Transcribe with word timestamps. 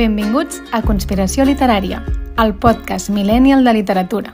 Benvinguts 0.00 0.62
a 0.72 0.78
Conspiració 0.80 1.44
Literària, 1.44 1.98
el 2.40 2.54
podcast 2.56 3.10
millennial 3.12 3.66
de 3.66 3.74
literatura. 3.76 4.30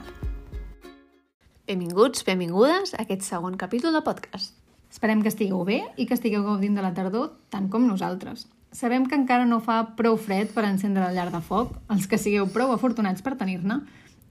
Benvinguts, 1.67 2.23
benvingudes 2.23 2.93
a 2.93 3.01
aquest 3.03 3.25
segon 3.27 3.57
capítol 3.59 3.91
de 3.97 3.99
podcast. 4.05 4.53
Esperem 4.87 5.19
que 5.25 5.27
estigueu 5.27 5.65
bé 5.67 5.81
i 5.99 6.05
que 6.07 6.15
estigueu 6.15 6.45
gaudint 6.45 6.79
de 6.79 6.85
la 6.85 6.93
tardor 6.95 7.33
tant 7.51 7.67
com 7.67 7.83
nosaltres. 7.83 8.45
Sabem 8.71 9.09
que 9.11 9.19
encara 9.19 9.43
no 9.43 9.59
fa 9.59 9.81
prou 9.99 10.15
fred 10.15 10.55
per 10.55 10.63
encendre 10.69 11.03
la 11.03 11.11
llar 11.11 11.33
de 11.35 11.43
foc, 11.43 11.75
els 11.91 12.07
que 12.07 12.15
sigueu 12.15 12.47
prou 12.47 12.71
afortunats 12.71 13.19
per 13.19 13.35
tenir-ne, 13.35 13.81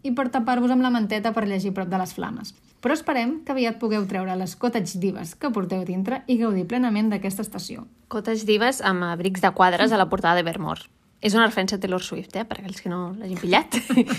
i 0.08 0.16
per 0.16 0.30
tapar-vos 0.32 0.72
amb 0.72 0.88
la 0.88 0.94
manteta 0.94 1.36
per 1.36 1.44
llegir 1.44 1.76
prop 1.76 1.92
de 1.92 2.00
les 2.00 2.16
flames. 2.16 2.56
Però 2.80 2.96
esperem 2.96 3.42
que 3.44 3.52
aviat 3.52 3.76
pugueu 3.76 4.08
treure 4.08 4.40
les 4.40 4.56
cottage 4.56 4.96
dives 5.04 5.36
que 5.36 5.52
porteu 5.52 5.84
dintre 5.84 6.24
i 6.32 6.40
gaudir 6.40 6.64
plenament 6.64 7.12
d'aquesta 7.12 7.44
estació. 7.44 7.84
Cottage 8.08 8.48
dives 8.48 8.80
amb 8.80 9.04
abrics 9.12 9.44
de 9.44 9.52
quadres 9.52 9.92
a 9.92 10.00
la 10.00 10.08
portada 10.08 10.40
de 10.40 10.48
Vermore. 10.48 10.88
És 11.26 11.34
una 11.34 11.48
referència 11.48 11.74
a 11.74 11.82
Taylor 11.82 12.04
Swift, 12.06 12.36
eh? 12.38 12.44
per 12.46 12.60
aquells 12.60 12.78
que 12.78 12.90
no 12.92 13.08
l'hagin 13.18 13.40
pillat. 13.40 13.74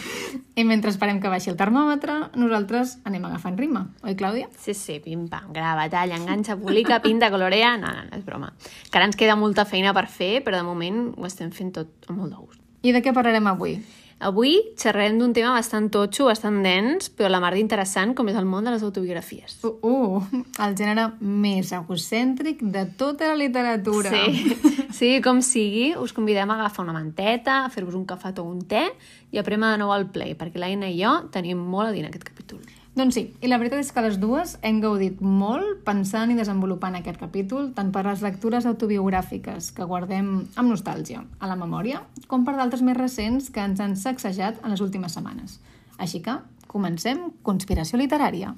I 0.60 0.66
mentre 0.68 0.92
esperem 0.92 1.22
que 1.24 1.32
baixi 1.32 1.48
el 1.54 1.56
termòmetre, 1.60 2.18
nosaltres 2.36 2.98
anem 3.08 3.30
agafant 3.30 3.56
ritme, 3.56 3.86
oi, 4.04 4.16
Clàudia? 4.20 4.50
sí, 4.60 4.76
sí, 4.76 4.98
pim-pam, 5.04 5.54
grava, 5.56 5.86
talla, 5.94 6.18
enganxa, 6.20 6.58
publica, 6.60 7.00
pinta, 7.06 7.30
colorea... 7.32 7.78
No, 7.80 7.94
no, 7.96 8.04
no, 8.10 8.18
és 8.18 8.26
broma. 8.28 8.52
Que 8.92 9.00
ara 9.00 9.08
ens 9.08 9.16
queda 9.20 9.38
molta 9.40 9.64
feina 9.70 9.94
per 9.96 10.08
fer, 10.12 10.42
però 10.44 10.60
de 10.60 10.68
moment 10.68 11.00
ho 11.16 11.30
estem 11.30 11.54
fent 11.56 11.72
tot 11.80 12.12
amb 12.12 12.20
molt 12.20 12.34
de 12.34 12.42
gust. 12.42 12.60
I 12.84 12.92
de 12.98 13.04
què 13.06 13.16
parlarem 13.16 13.48
avui? 13.54 13.78
Avui 14.18 14.56
xerrarem 14.74 15.20
d'un 15.20 15.34
tema 15.34 15.52
bastant 15.54 15.92
totxo, 15.94 16.26
bastant 16.26 16.64
dens, 16.66 17.12
però 17.14 17.30
la 17.30 17.42
mar 17.44 17.52
d'interessant, 17.54 18.16
com 18.18 18.32
és 18.32 18.40
el 18.40 18.48
món 18.50 18.66
de 18.66 18.74
les 18.74 18.82
autobiografies. 18.82 19.60
Uh, 19.62 19.76
uh, 19.86 20.42
el 20.66 20.74
gènere 20.80 21.12
més 21.22 21.70
egocèntric 21.78 22.64
de 22.74 22.88
tota 22.98 23.30
la 23.30 23.38
literatura. 23.38 24.10
Sí, 24.10 24.58
sí, 25.00 25.12
com 25.22 25.44
sigui, 25.46 25.92
us 26.02 26.16
convidem 26.18 26.50
a 26.50 26.58
agafar 26.58 26.88
una 26.88 26.98
manteta, 26.98 27.62
a 27.62 27.70
fer-vos 27.74 28.00
un 28.00 28.08
cafè 28.10 28.34
o 28.42 28.48
un 28.50 28.66
te 28.66 28.88
i 29.30 29.38
a 29.38 29.46
premer 29.46 29.76
de 29.76 29.84
nou 29.84 29.94
al 29.94 30.10
play, 30.10 30.34
perquè 30.40 30.66
l'Aina 30.66 30.90
i 30.90 30.98
jo 30.98 31.14
tenim 31.30 31.62
molt 31.62 31.92
a 31.92 31.94
dir 31.94 32.02
en 32.02 32.10
aquest 32.10 32.26
capítol. 32.26 32.66
Doncs 32.98 33.14
sí, 33.14 33.22
i 33.46 33.50
la 33.52 33.60
veritat 33.62 33.84
és 33.84 33.92
que 33.94 34.02
les 34.02 34.16
dues 34.18 34.56
hem 34.66 34.80
gaudit 34.82 35.20
molt 35.22 35.84
pensant 35.86 36.32
i 36.34 36.38
desenvolupant 36.40 36.98
aquest 36.98 37.20
capítol, 37.22 37.68
tant 37.78 37.92
per 37.94 38.02
les 38.08 38.24
lectures 38.26 38.66
autobiogràfiques 38.66 39.70
que 39.78 39.86
guardem 39.86 40.32
amb 40.58 40.72
nostàlgia 40.72 41.22
a 41.38 41.52
la 41.52 41.60
memòria, 41.62 42.02
com 42.26 42.42
per 42.42 42.56
d'altres 42.58 42.82
més 42.82 42.98
recents 42.98 43.52
que 43.54 43.62
ens 43.62 43.84
han 43.86 43.94
sacsejat 43.94 44.64
en 44.64 44.74
les 44.74 44.82
últimes 44.82 45.14
setmanes. 45.14 45.60
Així 46.02 46.26
que, 46.26 46.40
comencem 46.66 47.28
Conspiració 47.46 48.02
Literària. 48.02 48.56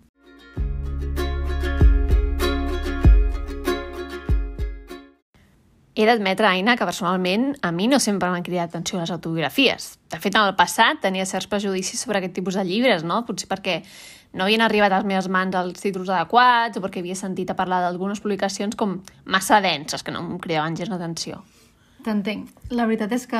He 5.99 6.05
d'admetre, 6.07 6.47
Aina, 6.47 6.77
que 6.79 6.85
personalment 6.87 7.57
a 7.59 7.73
mi 7.75 7.89
no 7.91 7.97
sempre 7.99 8.29
m'han 8.31 8.45
cridat 8.47 8.69
atenció 8.71 9.01
les 9.01 9.11
autobiografies. 9.11 9.97
De 10.07 10.15
fet, 10.23 10.31
en 10.31 10.45
el 10.47 10.55
passat 10.55 11.01
tenia 11.03 11.25
certs 11.27 11.49
prejudicis 11.51 11.99
sobre 11.99 12.21
aquest 12.21 12.37
tipus 12.37 12.55
de 12.55 12.63
llibres, 12.63 13.03
no? 13.03 13.17
Potser 13.27 13.49
perquè 13.51 13.81
no 14.33 14.45
havien 14.45 14.61
arribat 14.61 14.93
a 14.93 14.99
les 14.99 15.07
meves 15.09 15.29
mans 15.31 15.55
els 15.57 15.81
títols 15.81 16.09
adequats 16.13 16.77
o 16.77 16.83
perquè 16.83 17.01
havia 17.01 17.17
sentit 17.17 17.49
a 17.49 17.57
parlar 17.57 17.81
d'algunes 17.85 18.21
publicacions 18.21 18.77
com 18.77 18.99
massa 19.25 19.61
denses, 19.61 20.03
que 20.03 20.13
no 20.13 20.21
em 20.21 20.37
cridaven 20.41 20.77
gens 20.77 20.91
d'atenció. 20.91 21.41
T'entenc. 22.05 22.51
La 22.71 22.85
veritat 22.87 23.11
és 23.17 23.25
que 23.27 23.39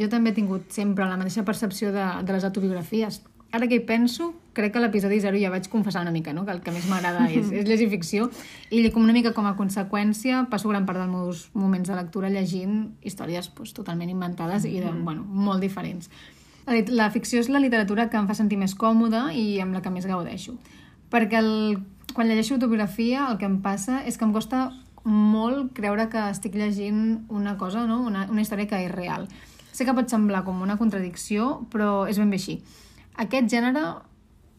jo 0.00 0.08
també 0.12 0.32
he 0.32 0.36
tingut 0.36 0.74
sempre 0.74 1.06
la 1.08 1.16
mateixa 1.16 1.46
percepció 1.46 1.92
de, 1.94 2.04
de 2.26 2.36
les 2.36 2.44
autobiografies. 2.44 3.22
Ara 3.54 3.68
que 3.70 3.78
hi 3.78 3.84
penso, 3.86 4.32
crec 4.52 4.74
que 4.74 4.82
l'episodi 4.82 5.20
0 5.22 5.38
ja 5.38 5.52
vaig 5.52 5.68
confessar 5.70 6.02
una 6.02 6.12
mica, 6.12 6.32
no? 6.34 6.42
que 6.44 6.50
el 6.52 6.60
que 6.60 6.74
més 6.74 6.88
m'agrada 6.90 7.28
és, 7.38 7.52
és 7.54 7.68
llegir 7.68 7.86
ficció, 7.92 8.28
i 8.74 8.82
com 8.90 9.06
una 9.06 9.14
mica 9.14 9.32
com 9.36 9.46
a 9.46 9.54
conseqüència 9.56 10.44
passo 10.50 10.72
gran 10.72 10.88
part 10.88 10.98
dels 10.98 11.12
meus 11.12 11.44
moments 11.54 11.88
de 11.88 11.96
lectura 11.96 12.32
llegint 12.34 12.96
històries 13.06 13.48
pues, 13.54 13.72
totalment 13.76 14.10
inventades 14.10 14.66
i 14.66 14.80
de, 14.82 14.90
bueno, 15.06 15.22
molt 15.22 15.62
diferents. 15.62 16.10
La, 16.64 17.10
ficció 17.12 17.42
és 17.42 17.50
la 17.52 17.60
literatura 17.60 18.08
que 18.08 18.16
em 18.16 18.28
fa 18.28 18.36
sentir 18.36 18.56
més 18.56 18.72
còmoda 18.78 19.26
i 19.36 19.60
amb 19.60 19.76
la 19.76 19.82
que 19.84 19.92
més 19.92 20.06
gaudeixo. 20.08 20.56
Perquè 21.12 21.40
el, 21.42 21.78
quan 22.14 22.30
llegeixo 22.30 22.56
autobiografia 22.56 23.26
el 23.28 23.36
que 23.38 23.48
em 23.48 23.58
passa 23.64 24.00
és 24.08 24.16
que 24.16 24.24
em 24.24 24.32
costa 24.32 24.70
molt 25.04 25.74
creure 25.76 26.08
que 26.08 26.22
estic 26.30 26.56
llegint 26.56 27.26
una 27.28 27.58
cosa, 27.60 27.84
no? 27.86 28.00
una, 28.08 28.24
una 28.32 28.40
història 28.40 28.70
que 28.70 28.80
és 28.86 28.92
real. 28.92 29.28
Sé 29.74 29.84
que 29.84 29.92
pot 29.92 30.08
semblar 30.08 30.44
com 30.46 30.62
una 30.64 30.78
contradicció, 30.80 31.66
però 31.70 32.06
és 32.08 32.18
ben 32.20 32.32
bé 32.32 32.40
així. 32.40 32.60
Aquest 33.20 33.50
gènere 33.52 33.84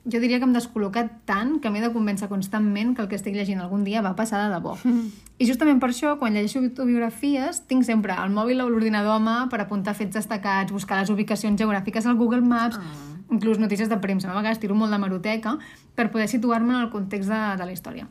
jo 0.05 0.19
diria 0.21 0.37
que 0.37 0.45
em 0.45 0.53
descol·loca 0.53 1.03
tant 1.25 1.55
que 1.61 1.71
m'he 1.73 1.81
de 1.81 1.89
convèncer 1.93 2.29
constantment 2.29 2.93
que 2.95 3.01
el 3.03 3.09
que 3.09 3.17
estic 3.17 3.33
llegint 3.35 3.61
algun 3.61 3.83
dia 3.83 4.03
va 4.05 4.13
passar 4.17 4.43
de 4.43 4.51
debò. 4.53 4.75
I 5.41 5.47
justament 5.49 5.81
per 5.81 5.89
això, 5.91 6.13
quan 6.21 6.37
llegeixo 6.37 6.61
autobiografies, 6.61 7.63
tinc 7.69 7.87
sempre 7.87 8.15
el 8.23 8.31
mòbil 8.35 8.61
o 8.63 8.69
l'ordinador 8.69 9.17
a 9.17 9.23
mà 9.23 9.37
per 9.51 9.59
apuntar 9.63 9.95
fets 9.97 10.15
destacats, 10.15 10.71
buscar 10.71 11.01
les 11.01 11.11
ubicacions 11.11 11.59
geogràfiques 11.59 12.05
al 12.05 12.19
Google 12.21 12.45
Maps, 12.45 12.79
inclús 13.33 13.59
notícies 13.59 13.89
de 13.89 13.97
premsa. 13.99 14.29
A 14.31 14.37
vegades 14.37 14.61
tiro 14.61 14.77
molt 14.77 14.93
de 14.93 15.01
maroteca 15.01 15.57
per 15.95 16.11
poder 16.13 16.29
situar-me 16.31 16.77
en 16.77 16.85
el 16.85 16.93
context 16.93 17.33
de, 17.33 17.41
de 17.59 17.67
la 17.67 17.73
història. 17.75 18.07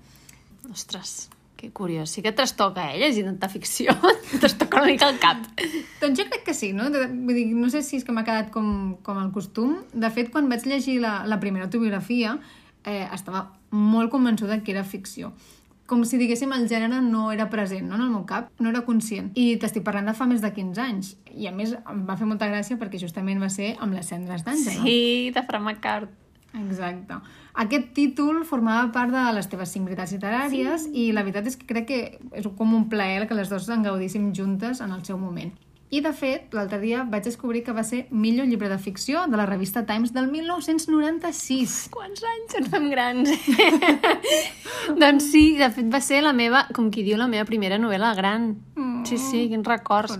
Ostres, 0.72 1.30
que 1.56 1.70
curiós. 1.70 2.10
Sí 2.10 2.22
que 2.22 2.32
trastoca, 2.32 2.92
eh, 2.92 2.98
llegir 2.98 3.24
tanta 3.24 3.48
ficció. 3.48 3.94
Et 4.32 4.40
trastoca 4.42 4.78
una 4.78 4.90
mica 4.90 5.08
el 5.08 5.18
cap. 5.18 5.44
Doncs 6.00 6.20
jo 6.20 6.28
crec 6.28 6.44
que 6.44 6.54
sí, 6.54 6.72
no? 6.72 6.90
Vull 6.90 7.34
dir, 7.34 7.46
no 7.54 7.70
sé 7.70 7.82
si 7.82 7.98
és 8.00 8.04
que 8.04 8.12
m'ha 8.12 8.24
quedat 8.26 8.50
com, 8.54 8.96
com 9.06 9.20
el 9.22 9.32
costum. 9.32 9.78
De 9.92 10.10
fet, 10.10 10.30
quan 10.34 10.48
vaig 10.50 10.66
llegir 10.68 11.00
la, 11.02 11.22
la 11.30 11.40
primera 11.40 11.68
autobiografia, 11.68 12.38
eh, 12.84 13.04
estava 13.12 13.48
molt 13.70 14.10
convençuda 14.12 14.62
que 14.62 14.74
era 14.74 14.84
ficció. 14.84 15.32
Com 15.86 16.00
si 16.08 16.16
diguéssim 16.16 16.52
el 16.56 16.64
gènere 16.68 17.02
no 17.04 17.26
era 17.32 17.50
present 17.52 17.84
no? 17.90 17.98
en 17.98 18.06
el 18.06 18.12
meu 18.12 18.24
cap, 18.24 18.48
no 18.58 18.70
era 18.72 18.86
conscient. 18.86 19.30
I 19.36 19.58
t'estic 19.60 19.84
parlant 19.84 20.08
de 20.08 20.14
fa 20.16 20.26
més 20.30 20.40
de 20.40 20.50
15 20.54 20.80
anys. 20.80 21.14
I 21.34 21.50
a 21.50 21.52
més 21.52 21.74
em 21.76 22.04
va 22.08 22.16
fer 22.16 22.28
molta 22.28 22.48
gràcia 22.48 22.80
perquè 22.80 23.00
justament 23.02 23.42
va 23.42 23.50
ser 23.52 23.74
amb 23.84 23.92
les 23.96 24.08
cendres 24.08 24.46
d'Àngela. 24.46 24.80
Sí, 24.86 25.30
de 25.34 25.44
Fra 25.44 25.60
McCart. 25.60 26.23
Exacte. 26.54 27.18
Aquest 27.64 27.90
títol 27.96 28.42
formava 28.46 28.90
part 28.94 29.12
de 29.14 29.22
les 29.34 29.48
teves 29.50 29.72
cinc 29.74 29.88
veritats 29.88 30.14
literàries 30.14 30.86
sí. 30.86 30.94
i 31.04 31.12
la 31.14 31.24
veritat 31.26 31.50
és 31.50 31.58
que 31.58 31.66
crec 31.68 31.88
que 31.90 32.00
és 32.38 32.48
com 32.58 32.74
un 32.76 32.88
plaer 32.90 33.26
que 33.28 33.38
les 33.38 33.50
dues 33.50 33.68
en 33.74 33.82
gaudíssim 33.86 34.30
juntes 34.36 34.82
en 34.84 34.94
el 34.94 35.04
seu 35.06 35.18
moment. 35.18 35.52
I, 35.92 36.00
de 36.02 36.10
fet, 36.16 36.48
l'altre 36.56 36.80
dia 36.82 37.04
vaig 37.06 37.26
descobrir 37.28 37.60
que 37.62 37.72
va 37.76 37.84
ser 37.86 38.06
millor 38.10 38.48
llibre 38.48 38.70
de 38.70 38.78
ficció 38.82 39.26
de 39.30 39.36
la 39.38 39.44
revista 39.46 39.84
Times 39.86 40.14
del 40.14 40.26
1996. 40.32 41.74
Quants 41.94 42.24
anys 42.30 42.56
ens 42.58 42.70
fem 42.72 42.88
grans? 42.90 43.30
doncs 45.02 45.28
sí, 45.30 45.44
de 45.60 45.68
fet 45.70 45.92
va 45.92 46.00
ser 46.02 46.22
la 46.24 46.32
meva, 46.34 46.64
com 46.74 46.88
qui 46.90 47.04
diu, 47.06 47.18
la 47.20 47.28
meva 47.30 47.46
primera 47.46 47.78
novel·la 47.78 48.14
gran. 48.18 48.54
Sí, 49.04 49.18
sí, 49.20 49.44
quins 49.52 49.68
records. 49.68 50.16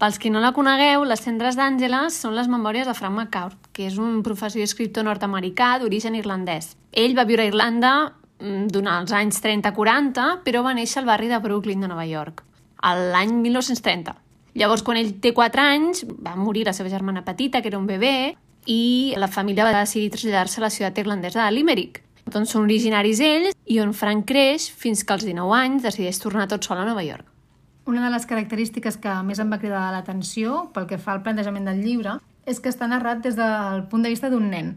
Pels 0.00 0.18
qui 0.18 0.32
no 0.32 0.40
la 0.42 0.54
conegueu, 0.56 1.04
Les 1.06 1.20
cendres 1.20 1.58
d'Àngela 1.60 2.06
són 2.10 2.34
les 2.34 2.48
memòries 2.50 2.88
de 2.88 2.96
Frank 2.96 3.14
McCourt, 3.14 3.70
que 3.76 3.86
és 3.86 4.00
un 4.00 4.22
professor 4.26 4.58
i 4.58 4.66
escriptor 4.66 5.06
nord-americà 5.06 5.76
d'origen 5.78 6.16
irlandès. 6.18 6.72
Ell 6.90 7.14
va 7.14 7.28
viure 7.28 7.44
a 7.44 7.52
Irlanda 7.52 7.92
mm, 8.40 8.72
durant 8.72 9.04
els 9.04 9.14
anys 9.14 9.38
30-40, 9.44 10.40
però 10.42 10.64
va 10.66 10.74
néixer 10.74 11.02
al 11.02 11.10
barri 11.12 11.30
de 11.30 11.38
Brooklyn 11.44 11.84
de 11.84 11.92
Nova 11.92 12.08
York, 12.08 12.42
l'any 12.82 13.38
1930. 13.44 14.21
Llavors, 14.54 14.82
quan 14.84 14.98
ell 15.00 15.14
té 15.24 15.32
4 15.32 15.62
anys, 15.64 16.04
va 16.20 16.36
morir 16.36 16.66
la 16.68 16.74
seva 16.76 16.90
germana 16.92 17.24
petita, 17.24 17.62
que 17.62 17.70
era 17.72 17.78
un 17.80 17.86
bebè, 17.88 18.34
i 18.68 19.14
la 19.18 19.28
família 19.28 19.64
va 19.64 19.74
decidir 19.74 20.10
traslladar-se 20.12 20.60
a 20.60 20.66
la 20.66 20.70
ciutat 20.70 20.98
irlandesa 21.02 21.46
de 21.46 21.54
Limerick. 21.56 22.02
Doncs 22.30 22.52
són 22.54 22.68
originaris 22.68 23.20
ells 23.24 23.56
i 23.66 23.80
on 23.82 23.94
Frank 23.96 24.28
creix 24.28 24.68
fins 24.70 25.02
que 25.02 25.16
als 25.16 25.24
19 25.26 25.56
anys 25.56 25.82
decideix 25.88 26.20
tornar 26.22 26.46
tot 26.48 26.64
sol 26.64 26.78
a 26.78 26.86
Nova 26.86 27.02
York. 27.02 27.26
Una 27.90 28.04
de 28.04 28.12
les 28.14 28.28
característiques 28.30 28.96
que 29.02 29.14
més 29.26 29.40
em 29.42 29.50
va 29.50 29.58
cridar 29.58 29.88
l'atenció 29.90 30.68
pel 30.74 30.86
que 30.86 31.00
fa 31.02 31.16
al 31.16 31.24
plantejament 31.24 31.66
del 31.66 31.82
llibre 31.82 32.20
és 32.46 32.60
que 32.62 32.70
està 32.70 32.86
narrat 32.86 33.24
des 33.24 33.34
del 33.34 33.88
punt 33.90 34.06
de 34.06 34.12
vista 34.12 34.30
d'un 34.30 34.46
nen. 34.50 34.76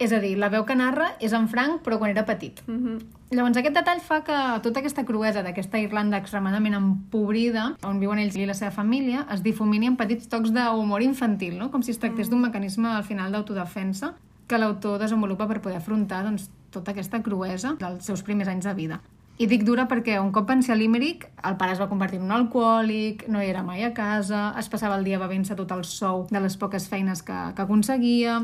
És 0.00 0.14
a 0.16 0.18
dir, 0.22 0.32
la 0.40 0.48
veu 0.48 0.64
que 0.64 0.72
narra 0.72 1.10
és 1.20 1.34
en 1.36 1.44
Frank, 1.52 1.82
però 1.84 1.98
quan 2.00 2.10
era 2.10 2.24
petit. 2.24 2.62
Mm 2.66 2.78
-hmm. 2.78 2.98
Llavors, 3.36 3.56
aquest 3.56 3.76
detall 3.76 4.00
fa 4.00 4.24
que 4.24 4.60
tota 4.62 4.80
aquesta 4.80 5.04
cruesa 5.04 5.42
d'aquesta 5.42 5.78
Irlanda 5.78 6.16
extremadament 6.16 6.74
empobrida, 6.74 7.76
on 7.84 8.00
viuen 8.00 8.18
ells 8.18 8.36
i 8.36 8.46
la 8.46 8.54
seva 8.54 8.70
família, 8.70 9.26
es 9.30 9.42
difumini 9.42 9.86
en 9.86 9.96
petits 9.96 10.26
tocs 10.26 10.50
d'humor 10.52 11.02
infantil, 11.02 11.58
no? 11.58 11.70
com 11.70 11.82
si 11.82 11.90
es 11.90 11.98
tractés 11.98 12.30
d'un 12.30 12.40
mecanisme 12.40 12.88
al 12.88 13.04
final 13.04 13.30
d'autodefensa 13.30 14.14
que 14.48 14.58
l'autor 14.58 14.98
desenvolupa 14.98 15.46
per 15.46 15.60
poder 15.60 15.76
afrontar 15.76 16.24
doncs, 16.24 16.50
tota 16.70 16.90
aquesta 16.90 17.22
cruesa 17.22 17.76
dels 17.78 18.04
seus 18.04 18.22
primers 18.22 18.48
anys 18.48 18.64
de 18.64 18.74
vida. 18.74 19.00
I 19.38 19.46
dic 19.46 19.62
dura 19.64 19.86
perquè 19.88 20.18
un 20.20 20.32
cop 20.32 20.48
van 20.48 20.62
ser 20.62 20.72
a 20.72 20.76
Limerick, 20.76 21.28
el 21.44 21.56
pare 21.56 21.72
es 21.72 21.80
va 21.80 21.88
convertir 21.88 22.18
en 22.18 22.24
un 22.24 22.32
alcohòlic, 22.32 23.28
no 23.28 23.40
hi 23.40 23.48
era 23.48 23.62
mai 23.62 23.84
a 23.84 23.94
casa, 23.94 24.54
es 24.58 24.68
passava 24.68 24.98
el 24.98 25.04
dia 25.04 25.18
bevent-se 25.18 25.54
tot 25.56 25.70
el 25.72 25.84
sou 25.84 26.26
de 26.30 26.40
les 26.40 26.56
poques 26.56 26.88
feines 26.88 27.22
que, 27.22 27.38
que 27.54 27.62
aconseguia, 27.62 28.42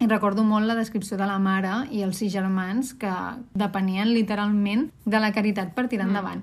i 0.00 0.08
recordo 0.10 0.44
molt 0.44 0.66
la 0.66 0.74
descripció 0.74 1.16
de 1.16 1.26
la 1.28 1.38
mare 1.38 1.84
i 1.94 2.02
els 2.02 2.18
sis 2.20 2.32
germans 2.32 2.92
que 2.98 3.12
depenien 3.54 4.10
literalment 4.10 4.88
de 5.04 5.20
la 5.22 5.32
caritat 5.32 5.74
per 5.76 5.86
tirar 5.88 6.08
endavant. 6.08 6.42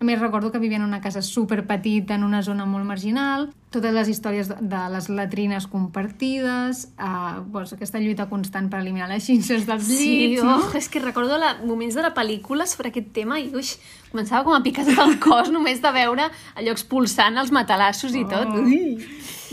A 0.00 0.04
més, 0.04 0.18
recordo 0.20 0.50
que 0.52 0.58
vivien 0.58 0.82
en 0.82 0.88
una 0.88 1.00
casa 1.00 1.22
super 1.22 1.66
petita, 1.66 2.16
en 2.16 2.24
una 2.26 2.42
zona 2.42 2.66
molt 2.66 2.84
marginal, 2.84 3.46
totes 3.72 3.94
les 3.94 4.08
històries 4.10 4.50
de, 4.50 4.80
les 4.90 5.08
latrines 5.08 5.66
compartides, 5.70 6.88
eh, 6.98 7.10
doncs, 7.54 7.72
aquesta 7.76 8.02
lluita 8.02 8.26
constant 8.28 8.68
per 8.70 8.82
eliminar 8.82 9.08
les 9.08 9.24
xinxes 9.24 9.64
dels 9.66 9.86
Sí, 9.86 10.10
llits, 10.10 10.42
no? 10.44 10.58
oh, 10.58 10.76
és 10.76 10.90
que 10.90 11.00
recordo 11.00 11.38
la, 11.38 11.54
moments 11.64 11.94
de 11.96 12.04
la 12.04 12.12
pel·lícula 12.14 12.66
sobre 12.70 12.90
aquest 12.90 13.12
tema 13.16 13.38
i 13.40 13.48
uix, 13.54 13.76
començava 14.10 14.44
com 14.44 14.54
a 14.54 14.62
picar 14.66 14.84
tot 14.90 14.98
el 15.06 15.16
cos 15.24 15.52
només 15.54 15.80
de 15.82 15.94
veure 15.94 16.28
allò 16.54 16.74
expulsant 16.74 17.38
els 17.40 17.54
matalassos 17.54 18.18
i 18.18 18.26
tot. 18.28 18.50
Oh. 18.50 18.66
Ui. 18.66 18.98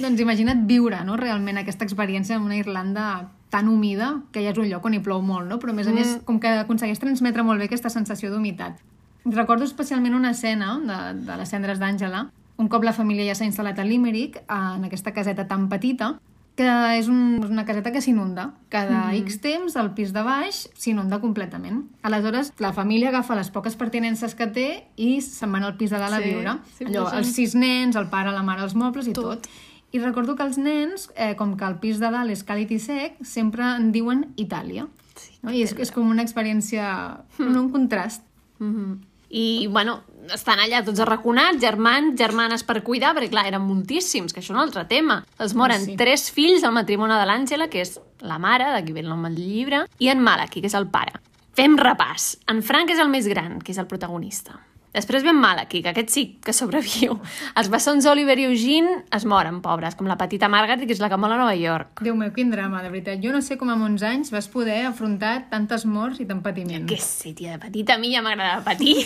Doncs 0.01 0.25
imagina't 0.25 0.65
viure 0.67 1.03
no, 1.05 1.15
realment 1.21 1.61
aquesta 1.61 1.85
experiència 1.85 2.35
en 2.35 2.49
una 2.49 2.57
Irlanda 2.57 3.29
tan 3.51 3.67
humida, 3.67 4.15
que 4.31 4.41
ja 4.41 4.53
és 4.55 4.57
un 4.57 4.69
lloc 4.69 4.85
on 4.87 4.95
hi 4.95 5.01
plou 5.03 5.21
molt, 5.21 5.49
no? 5.49 5.59
però 5.59 5.73
a 5.73 5.77
més 5.77 5.87
a 5.87 5.93
més 5.93 6.17
com 6.25 6.39
que 6.39 6.49
aconsegueix 6.63 6.99
transmetre 6.99 7.43
molt 7.43 7.59
bé 7.59 7.67
aquesta 7.67 7.91
sensació 7.91 8.31
d'humitat. 8.31 8.79
Recordo 9.25 9.63
especialment 9.65 10.15
una 10.15 10.31
escena 10.31 10.79
de, 10.79 10.99
de 11.25 11.37
les 11.37 11.49
cendres 11.49 11.79
d'Àngela, 11.79 12.29
un 12.57 12.67
cop 12.69 12.83
la 12.83 12.93
família 12.93 13.25
ja 13.29 13.35
s'ha 13.37 13.47
instal·lat 13.47 13.79
a 13.81 13.85
Limerick, 13.85 14.43
en 14.49 14.85
aquesta 14.85 15.13
caseta 15.13 15.47
tan 15.49 15.67
petita, 15.69 16.15
que 16.59 16.67
és 16.97 17.07
un, 17.09 17.39
una 17.47 17.63
caseta 17.65 17.93
que 17.93 18.01
s'inunda. 18.01 18.51
Cada 18.69 19.07
mm 19.07 19.11
-hmm. 19.11 19.21
X 19.23 19.41
temps 19.41 19.75
el 19.75 19.91
pis 19.93 20.11
de 20.13 20.21
baix 20.21 20.69
s'inunda 20.75 21.19
completament. 21.19 21.85
Aleshores, 22.03 22.53
la 22.59 22.73
família 22.73 23.09
agafa 23.09 23.35
les 23.35 23.49
poques 23.49 23.75
pertinences 23.75 24.35
que 24.35 24.47
té 24.47 24.87
i 24.95 25.21
se'n 25.21 25.51
van 25.51 25.63
al 25.63 25.77
pis 25.77 25.89
de 25.89 25.97
dalt 25.97 26.15
Sí, 26.15 26.21
a 26.21 26.25
viure. 26.25 26.51
sí, 26.77 26.85
Allò, 26.85 27.09
sí. 27.09 27.17
els 27.17 27.33
sis 27.33 27.55
nens, 27.55 27.95
el 27.95 28.07
pare, 28.09 28.31
la 28.31 28.43
mare, 28.43 28.63
els 28.63 28.75
mobles 28.75 29.07
i 29.07 29.13
tot. 29.13 29.23
Tot. 29.23 29.47
I 29.91 29.99
recordo 29.99 30.35
que 30.35 30.43
els 30.43 30.57
nens, 30.57 31.09
eh, 31.15 31.35
com 31.35 31.57
que 31.57 31.65
el 31.65 31.79
pis 31.79 31.99
de 31.99 32.11
dalt 32.11 32.29
és 32.29 32.45
càlid 32.45 32.71
i 32.71 32.79
sec, 32.79 33.15
sempre 33.23 33.63
en 33.75 33.91
diuen 33.91 34.33
Itàlia. 34.35 34.87
Sí, 35.15 35.31
no? 35.41 35.51
I 35.51 35.63
és, 35.63 35.73
és 35.77 35.91
com 35.91 36.09
una 36.09 36.21
experiència, 36.21 37.23
un, 37.39 37.57
un 37.57 37.69
contrast. 37.71 38.21
Mhm. 38.59 39.10
I, 39.31 39.67
bueno, 39.71 40.01
estan 40.33 40.59
allà 40.59 40.83
tots 40.83 40.99
arraconats, 40.99 41.59
germans, 41.61 42.17
germanes 42.19 42.63
per 42.67 42.81
cuidar, 42.83 43.13
perquè, 43.15 43.29
clar, 43.31 43.45
eren 43.47 43.63
moltíssims, 43.63 44.33
que 44.33 44.41
això 44.41 44.51
és 44.51 44.55
un 44.57 44.61
altre 44.63 44.83
tema. 44.85 45.21
Els 45.39 45.55
moren 45.55 45.81
Sí. 45.85 45.95
tres 45.97 46.29
fills 46.31 46.61
del 46.61 46.73
matrimoni 46.75 47.13
de 47.13 47.25
l'Àngela, 47.25 47.69
que 47.69 47.81
és 47.81 47.99
la 48.19 48.37
mare, 48.39 48.65
d'aquí 48.65 48.91
ve 48.93 48.99
el 49.01 49.09
nom 49.09 49.23
del 49.23 49.35
llibre, 49.35 49.85
i 49.99 50.09
en 50.09 50.19
Malaki, 50.21 50.61
que 50.61 50.67
és 50.67 50.75
el 50.75 50.87
pare. 50.87 51.13
Fem 51.55 51.77
repàs. 51.77 52.37
En 52.47 52.61
Frank 52.61 52.89
és 52.91 52.99
el 52.99 53.09
més 53.09 53.27
gran, 53.27 53.59
que 53.61 53.71
és 53.71 53.77
el 53.77 53.87
protagonista. 53.87 54.59
Després 54.91 55.23
ve 55.23 55.31
Malaki, 55.31 55.79
que 55.85 55.93
aquest 55.93 56.09
sí 56.11 56.23
que 56.43 56.51
sobreviu. 56.51 57.15
Els 57.55 57.69
bessons 57.71 58.07
Oliver 58.11 58.35
i 58.41 58.49
Eugene 58.49 58.97
es 59.15 59.23
moren, 59.23 59.61
pobres, 59.63 59.95
com 59.95 60.09
la 60.09 60.17
petita 60.19 60.49
Margaret, 60.51 60.83
que 60.83 60.91
és 60.97 60.99
la 60.99 61.07
que 61.11 61.19
mor 61.21 61.31
a 61.31 61.39
Nova 61.39 61.55
York. 61.55 62.03
Déu 62.03 62.17
meu, 62.19 62.33
quin 62.35 62.51
drama, 62.51 62.83
de 62.83 62.91
veritat. 62.91 63.21
Jo 63.23 63.31
no 63.31 63.39
sé 63.45 63.55
com 63.61 63.71
amb 63.71 63.87
11 63.87 64.09
anys 64.09 64.33
vas 64.35 64.51
poder 64.51 64.81
afrontar 64.89 65.37
tantes 65.53 65.87
morts 65.87 66.19
i 66.19 66.27
tant 66.27 66.43
patiment. 66.43 66.89
Que 66.91 66.99
sé, 66.99 67.31
tia, 67.37 67.55
de 67.55 67.63
petita 67.63 67.95
a 67.95 68.03
mi 68.03 68.11
ja 68.11 68.25
m'agradava 68.25 68.65
patir. 68.67 68.97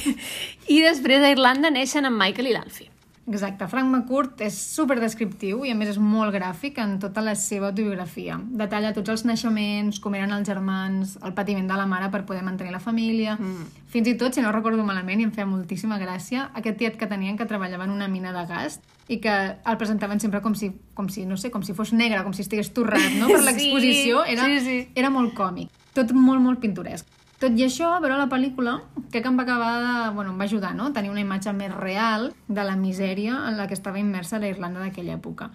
I 0.74 0.82
després 0.82 1.22
a 1.22 1.34
Irlanda 1.36 1.70
neixen 1.70 2.10
en 2.10 2.18
Michael 2.18 2.50
i 2.50 2.58
l'Alfie. 2.58 2.95
Exacte, 3.26 3.66
Frank 3.66 3.90
McCourt 3.90 4.42
és 4.46 4.54
super 4.54 5.00
descriptiu 5.02 5.64
i 5.66 5.72
a 5.74 5.76
més 5.78 5.96
és 5.96 5.98
molt 5.98 6.30
gràfic 6.36 6.78
en 6.84 7.00
tota 7.02 7.24
la 7.26 7.34
seva 7.40 7.72
autobiografia. 7.72 8.38
Detalla 8.60 8.92
tots 8.94 9.10
els 9.10 9.24
naixements, 9.26 9.98
com 10.04 10.14
eren 10.14 10.36
els 10.36 10.46
germans, 10.46 11.16
el 11.26 11.34
patiment 11.34 11.66
de 11.66 11.80
la 11.80 11.88
mare 11.90 12.12
per 12.14 12.26
poder 12.30 12.46
mantenir 12.46 12.76
la 12.76 12.84
família... 12.84 13.40
Mm. 13.40 13.82
Fins 13.96 14.10
i 14.12 14.14
tot, 14.20 14.36
si 14.36 14.42
no 14.44 14.50
recordo 14.52 14.84
malament, 14.84 15.22
i 15.22 15.24
em 15.24 15.30
feia 15.32 15.46
moltíssima 15.48 15.96
gràcia, 15.96 16.50
aquest 16.60 16.76
tiet 16.82 16.98
que 17.00 17.08
tenien 17.08 17.38
que 17.40 17.46
treballava 17.48 17.86
en 17.86 17.94
una 17.94 18.10
mina 18.12 18.34
de 18.36 18.42
gas 18.50 18.82
i 19.08 19.22
que 19.24 19.32
el 19.56 19.78
presentaven 19.80 20.20
sempre 20.20 20.42
com 20.44 20.52
si, 20.60 20.74
com 20.98 21.08
si 21.08 21.24
no 21.24 21.38
sé, 21.40 21.48
com 21.54 21.64
si 21.64 21.72
fos 21.78 21.94
negre, 21.96 22.20
com 22.26 22.36
si 22.36 22.44
estigués 22.44 22.74
torrat, 22.76 23.16
no? 23.16 23.30
Per 23.32 23.40
Sí, 23.46 23.46
l'exposició 23.48 24.26
era, 24.28 24.50
sí, 24.52 24.60
sí. 24.66 24.78
era 25.00 25.14
molt 25.16 25.32
còmic. 25.38 25.72
Tot 25.96 26.12
molt, 26.12 26.44
molt 26.44 26.60
pintoresc. 26.60 27.08
Tot 27.40 27.58
i 27.60 27.66
això, 27.66 27.90
veure 28.00 28.16
la 28.18 28.30
pel·lícula, 28.32 28.78
crec 29.12 29.26
que 29.26 29.30
em 29.32 29.38
va 29.38 29.44
acabar 29.44 29.72
de... 29.84 29.96
Bueno, 30.16 30.32
em 30.32 30.40
va 30.40 30.46
ajudar, 30.48 30.74
no? 30.76 30.92
Tenir 30.96 31.12
una 31.12 31.20
imatge 31.24 31.52
més 31.54 31.74
real 31.76 32.30
de 32.48 32.64
la 32.64 32.78
misèria 32.80 33.42
en 33.50 33.58
la 33.58 33.68
que 33.68 33.76
estava 33.76 34.00
immersa 34.00 34.40
la 34.40 34.48
Irlanda 34.48 34.80
d'aquella 34.80 35.18
època. 35.18 35.50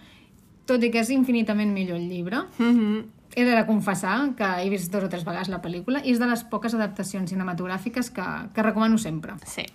Tot 0.69 0.83
i 0.85 0.91
que 0.93 1.01
és 1.01 1.09
infinitament 1.09 1.73
millor 1.73 1.97
el 1.97 2.07
llibre, 2.07 2.43
Mm 2.59 2.71
-hmm. 2.77 3.03
he 3.35 3.43
de 3.45 3.65
confessar 3.65 4.35
que 4.35 4.47
he 4.61 4.69
vist 4.69 4.91
dos 4.91 5.03
o 5.03 5.09
tres 5.09 5.25
vegades 5.25 5.49
la 5.49 5.61
pel·lícula 5.61 6.01
i 6.03 6.11
és 6.11 6.19
de 6.19 6.27
les 6.27 6.43
poques 6.43 6.73
adaptacions 6.73 7.31
cinematogràfiques 7.31 8.11
que, 8.11 8.23
que 8.53 8.63
recomano 8.63 8.97
sempre. 8.97 9.33
Sí. 9.45 9.65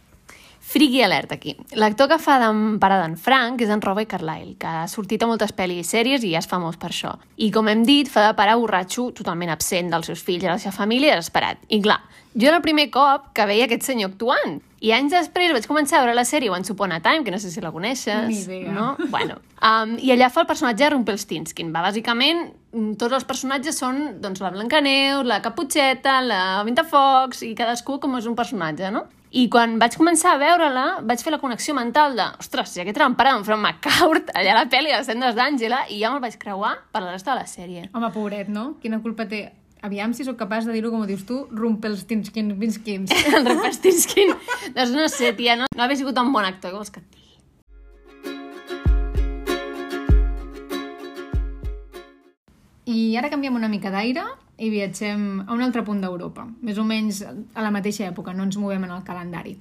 Friki 0.67 0.99
alert 1.05 1.31
aquí. 1.31 1.55
L'actor 1.79 2.09
que 2.11 2.17
fa 2.19 2.41
d'en 2.43 2.81
pare 2.83 2.97
d'en 2.99 3.15
Frank 3.15 3.61
és 3.63 3.71
en 3.71 3.83
Robert 3.85 4.11
Carlyle, 4.11 4.57
que 4.59 4.67
ha 4.67 4.89
sortit 4.91 5.23
a 5.23 5.29
moltes 5.31 5.53
pel·lis 5.55 5.85
i 5.85 5.87
sèries 5.87 6.25
i 6.27 6.33
ja 6.33 6.41
és 6.43 6.49
famós 6.51 6.75
per 6.83 6.91
això. 6.91 7.13
I 7.39 7.53
com 7.55 7.71
hem 7.71 7.85
dit, 7.87 8.11
fa 8.11 8.25
de 8.27 8.35
pare 8.35 8.57
borratxo 8.59 9.13
totalment 9.15 9.53
absent 9.55 9.93
dels 9.95 10.11
seus 10.11 10.25
fills 10.27 10.43
i 10.43 10.49
de 10.49 10.51
la 10.51 10.59
seva 10.59 10.75
família 10.75 11.15
i 11.15 11.21
desesperat. 11.21 11.63
I 11.71 11.79
clar, 11.85 12.01
jo 12.35 12.51
era 12.51 12.59
el 12.59 12.65
primer 12.67 12.89
cop 12.91 13.31
que 13.33 13.47
veia 13.47 13.69
aquest 13.71 13.87
senyor 13.87 14.11
actuant. 14.11 14.59
I 14.83 14.91
anys 14.93 15.15
després 15.15 15.55
vaig 15.55 15.69
començar 15.71 16.01
a 16.01 16.05
veure 16.05 16.19
la 16.19 16.27
sèrie 16.27 16.51
Once 16.53 16.75
Upon 16.75 16.93
a 16.93 16.99
Time, 17.01 17.23
que 17.25 17.33
no 17.33 17.39
sé 17.39 17.53
si 17.55 17.63
la 17.63 17.71
coneixes. 17.73 18.27
Ni 18.27 18.43
idea. 18.43 18.75
No? 18.75 18.89
Bueno, 19.15 19.39
um, 19.63 19.95
I 20.03 20.13
allà 20.13 20.29
fa 20.35 20.43
el 20.43 20.51
personatge 20.51 20.83
de 20.83 20.91
Rumpelstiltskin. 20.93 21.71
Va, 21.73 21.87
bàsicament, 21.87 22.43
mm, 22.75 22.99
tots 23.01 23.15
els 23.17 23.25
personatges 23.25 23.79
són 23.79 24.19
doncs, 24.21 24.43
la 24.43 24.51
Blancaneus, 24.51 25.25
la 25.31 25.39
Caputxeta, 25.47 26.19
la 26.27 26.43
Ventafocs, 26.67 27.47
i 27.47 27.55
cadascú 27.55 28.01
com 28.03 28.19
és 28.19 28.27
un 28.27 28.35
personatge, 28.35 28.91
no? 28.91 29.07
I 29.35 29.49
quan 29.51 29.75
vaig 29.81 29.97
començar 29.99 30.37
a 30.37 30.39
veure-la, 30.39 30.85
vaig 31.03 31.23
fer 31.25 31.33
la 31.35 31.41
connexió 31.43 31.75
mental 31.75 32.15
de 32.15 32.27
ostres, 32.39 32.71
si 32.71 32.81
aquest 32.81 32.97
era 32.97 33.09
en 33.11 33.17
pare 33.19 33.33
d'en 33.35 33.45
Frank 33.45 33.63
McCourt, 33.63 34.31
allà 34.39 34.55
a 34.55 34.61
la 34.61 34.71
pel·li 34.71 34.93
de 34.93 35.17
les 35.19 35.35
d'Àngela, 35.35 35.83
i 35.91 35.99
ja 35.99 36.13
me'l 36.13 36.23
vaig 36.23 36.37
creuar 36.39 36.77
per 36.93 37.03
la 37.03 37.11
resta 37.17 37.35
de 37.35 37.41
la 37.41 37.51
sèrie. 37.51 37.89
Home, 37.93 38.11
pobret, 38.15 38.49
no? 38.49 38.77
Quina 38.83 39.03
culpa 39.03 39.27
té? 39.27 39.49
Aviam 39.87 40.15
si 40.15 40.25
sóc 40.25 40.39
capaç 40.39 40.65
de 40.67 40.73
dir-ho 40.75 40.91
com 40.95 41.03
ho 41.03 41.11
dius 41.11 41.27
tu, 41.27 41.43
rumpelstinskin, 41.51 42.55
vinskins. 42.59 43.11
El 43.35 43.45
Rumpelstiltskin. 43.51 44.33
doncs 44.75 44.95
no 44.95 45.11
sé, 45.11 45.35
tia, 45.37 45.59
no, 45.59 45.67
no 45.75 45.85
havia 45.85 45.99
sigut 45.99 46.17
un 46.23 46.33
bon 46.33 46.47
actor, 46.47 46.71
què 46.71 46.79
vols 46.79 46.95
que 46.95 47.03
et 47.03 47.07
digui? 47.11 47.23
I 52.87 53.17
ara 53.19 53.29
canviem 53.31 53.59
una 53.59 53.69
mica 53.69 53.91
d'aire 53.91 54.23
i 54.59 54.71
viatgem 54.73 55.45
a 55.47 55.53
un 55.53 55.63
altre 55.63 55.83
punt 55.85 56.01
d'Europa, 56.01 56.47
més 56.65 56.79
o 56.79 56.85
menys 56.85 57.23
a 57.23 57.63
la 57.63 57.71
mateixa 57.75 58.07
època, 58.09 58.33
no 58.33 58.47
ens 58.47 58.57
movem 58.57 58.85
en 58.85 58.91
el 58.95 59.03
calendari. 59.05 59.57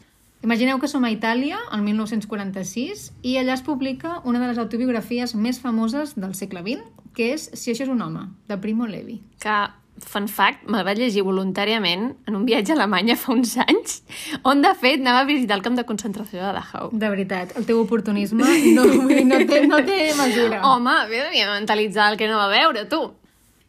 Imagineu 0.45 0.77
que 0.79 0.87
som 0.87 1.03
a 1.03 1.09
Itàlia, 1.09 1.57
el 1.73 1.81
1946, 1.81 3.07
i 3.25 3.37
allà 3.39 3.55
es 3.55 3.63
publica 3.65 4.19
una 4.23 4.39
de 4.39 4.51
les 4.51 4.59
autobiografies 4.61 5.33
més 5.35 5.59
famoses 5.59 6.13
del 6.19 6.35
segle 6.37 6.61
XX, 6.61 6.83
que 7.15 7.31
és 7.33 7.49
Si 7.53 7.71
això 7.71 7.87
és 7.87 7.89
un 7.89 8.01
home, 8.01 8.27
de 8.47 8.57
Primo 8.61 8.85
Levi. 8.85 9.21
que, 9.39 9.55
fun 9.97 10.27
fact, 10.27 10.67
me'l 10.67 10.83
vaig 10.83 10.99
llegir 10.99 11.23
voluntàriament 11.23 12.09
en 12.27 12.35
un 12.35 12.45
viatge 12.45 12.73
a 12.73 12.75
Alemanya 12.75 13.15
fa 13.15 13.31
uns 13.31 13.55
anys, 13.57 14.01
on, 14.43 14.61
de 14.61 14.73
fet, 14.75 14.99
anava 14.99 15.23
a 15.23 15.25
visitar 15.25 15.55
el 15.57 15.63
camp 15.63 15.77
de 15.79 15.85
concentració 15.85 16.41
de 16.43 16.53
Dachau. 16.53 16.89
De 16.91 17.09
veritat, 17.09 17.55
el 17.57 17.65
teu 17.65 17.79
oportunisme 17.81 18.43
no, 18.75 18.85
no, 18.85 19.39
té, 19.47 19.65
no 19.65 19.79
té 19.87 20.13
mesura. 20.19 20.61
Home, 20.67 20.95
bé, 21.09 21.23
devia 21.29 21.51
mentalitzar 21.53 22.11
el 22.11 22.17
que 22.19 22.27
no 22.27 22.37
va 22.37 22.49
veure, 22.51 22.85
tu. 22.91 23.13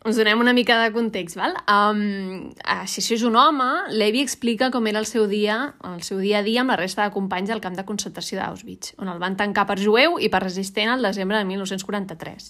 Us 0.07 0.15
donem 0.15 0.39
una 0.39 0.53
mica 0.55 0.77
de 0.85 0.93
context, 0.95 1.35
val? 1.35 1.57
Um, 1.67 2.53
això 2.63 3.03
és 3.17 3.25
un 3.27 3.35
home, 3.35 3.65
Levi 3.91 4.21
explica 4.23 4.69
com 4.71 4.87
era 4.87 5.01
el 5.03 5.09
seu 5.11 5.25
dia, 5.27 5.57
el 5.83 6.05
seu 6.07 6.21
dia 6.23 6.39
a 6.39 6.47
dia 6.47 6.63
amb 6.63 6.71
la 6.71 6.77
resta 6.79 7.03
de 7.03 7.11
companys 7.11 7.51
al 7.51 7.63
camp 7.65 7.75
de 7.75 7.83
concentració 7.89 8.39
d'Auschwitz, 8.39 8.95
on 9.03 9.11
el 9.11 9.19
van 9.19 9.35
tancar 9.35 9.67
per 9.67 9.81
jueu 9.83 10.21
i 10.23 10.31
per 10.31 10.45
resistent 10.45 10.93
al 10.93 11.03
desembre 11.03 11.43
de 11.43 11.51
1943. 11.51 12.49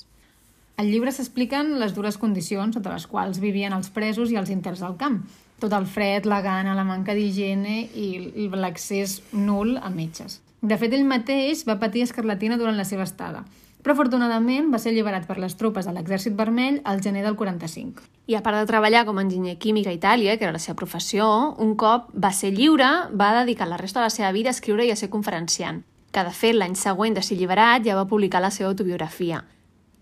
Al 0.77 0.93
llibre 0.93 1.17
s'expliquen 1.17 1.79
les 1.81 1.97
dures 1.97 2.21
condicions 2.21 2.77
sota 2.77 2.93
les 2.93 3.09
quals 3.09 3.41
vivien 3.41 3.73
els 3.73 3.89
presos 3.89 4.29
i 4.29 4.37
els 4.37 4.53
interns 4.53 4.85
al 4.85 5.01
camp. 5.01 5.23
Tot 5.57 5.73
el 5.73 5.89
fred, 5.89 6.29
la 6.29 6.43
gana, 6.45 6.77
la 6.77 6.85
manca 6.85 7.17
d'higiene 7.17 7.87
i 7.97 8.51
l'accés 8.53 9.23
nul 9.33 9.79
a 9.81 9.89
metges. 9.89 10.43
De 10.61 10.77
fet, 10.77 10.93
ell 10.93 11.09
mateix 11.09 11.65
va 11.65 11.81
patir 11.81 12.05
escarlatina 12.05 12.61
durant 12.61 12.77
la 12.77 12.85
seva 12.85 13.09
estada, 13.09 13.47
però 13.87 13.95
afortunadament 13.95 14.73
va 14.73 14.81
ser 14.83 14.91
alliberat 14.91 15.29
per 15.29 15.37
les 15.39 15.55
tropes 15.55 15.87
de 15.87 15.93
l'exèrcit 15.95 16.35
vermell 16.35 16.81
al 16.91 16.99
gener 17.05 17.23
del 17.23 17.37
45. 17.39 18.03
I 18.27 18.35
a 18.35 18.41
part 18.43 18.59
de 18.59 18.67
treballar 18.67 19.05
com 19.07 19.21
a 19.21 19.23
enginyer 19.23 19.61
químic 19.63 19.87
a 19.87 19.95
Itàlia, 19.95 20.35
que 20.35 20.43
era 20.43 20.57
la 20.57 20.59
seva 20.59 20.75
professió, 20.81 21.29
un 21.63 21.77
cop 21.79 22.09
va 22.11 22.33
ser 22.35 22.51
lliure, 22.51 22.89
va 23.15 23.29
dedicar 23.45 23.71
la 23.71 23.79
resta 23.79 24.03
de 24.03 24.09
la 24.09 24.15
seva 24.17 24.33
vida 24.35 24.51
a 24.51 24.57
escriure 24.59 24.83
i 24.83 24.91
a 24.91 24.99
ser 24.99 25.07
conferenciant, 25.13 25.85
que 26.11 26.25
de 26.27 26.35
fet 26.35 26.59
l'any 26.59 26.75
següent 26.75 27.15
de 27.15 27.23
ser 27.23 27.39
alliberat 27.39 27.87
ja 27.87 27.95
va 27.95 28.09
publicar 28.11 28.43
la 28.43 28.51
seva 28.51 28.75
autobiografia. 28.75 29.45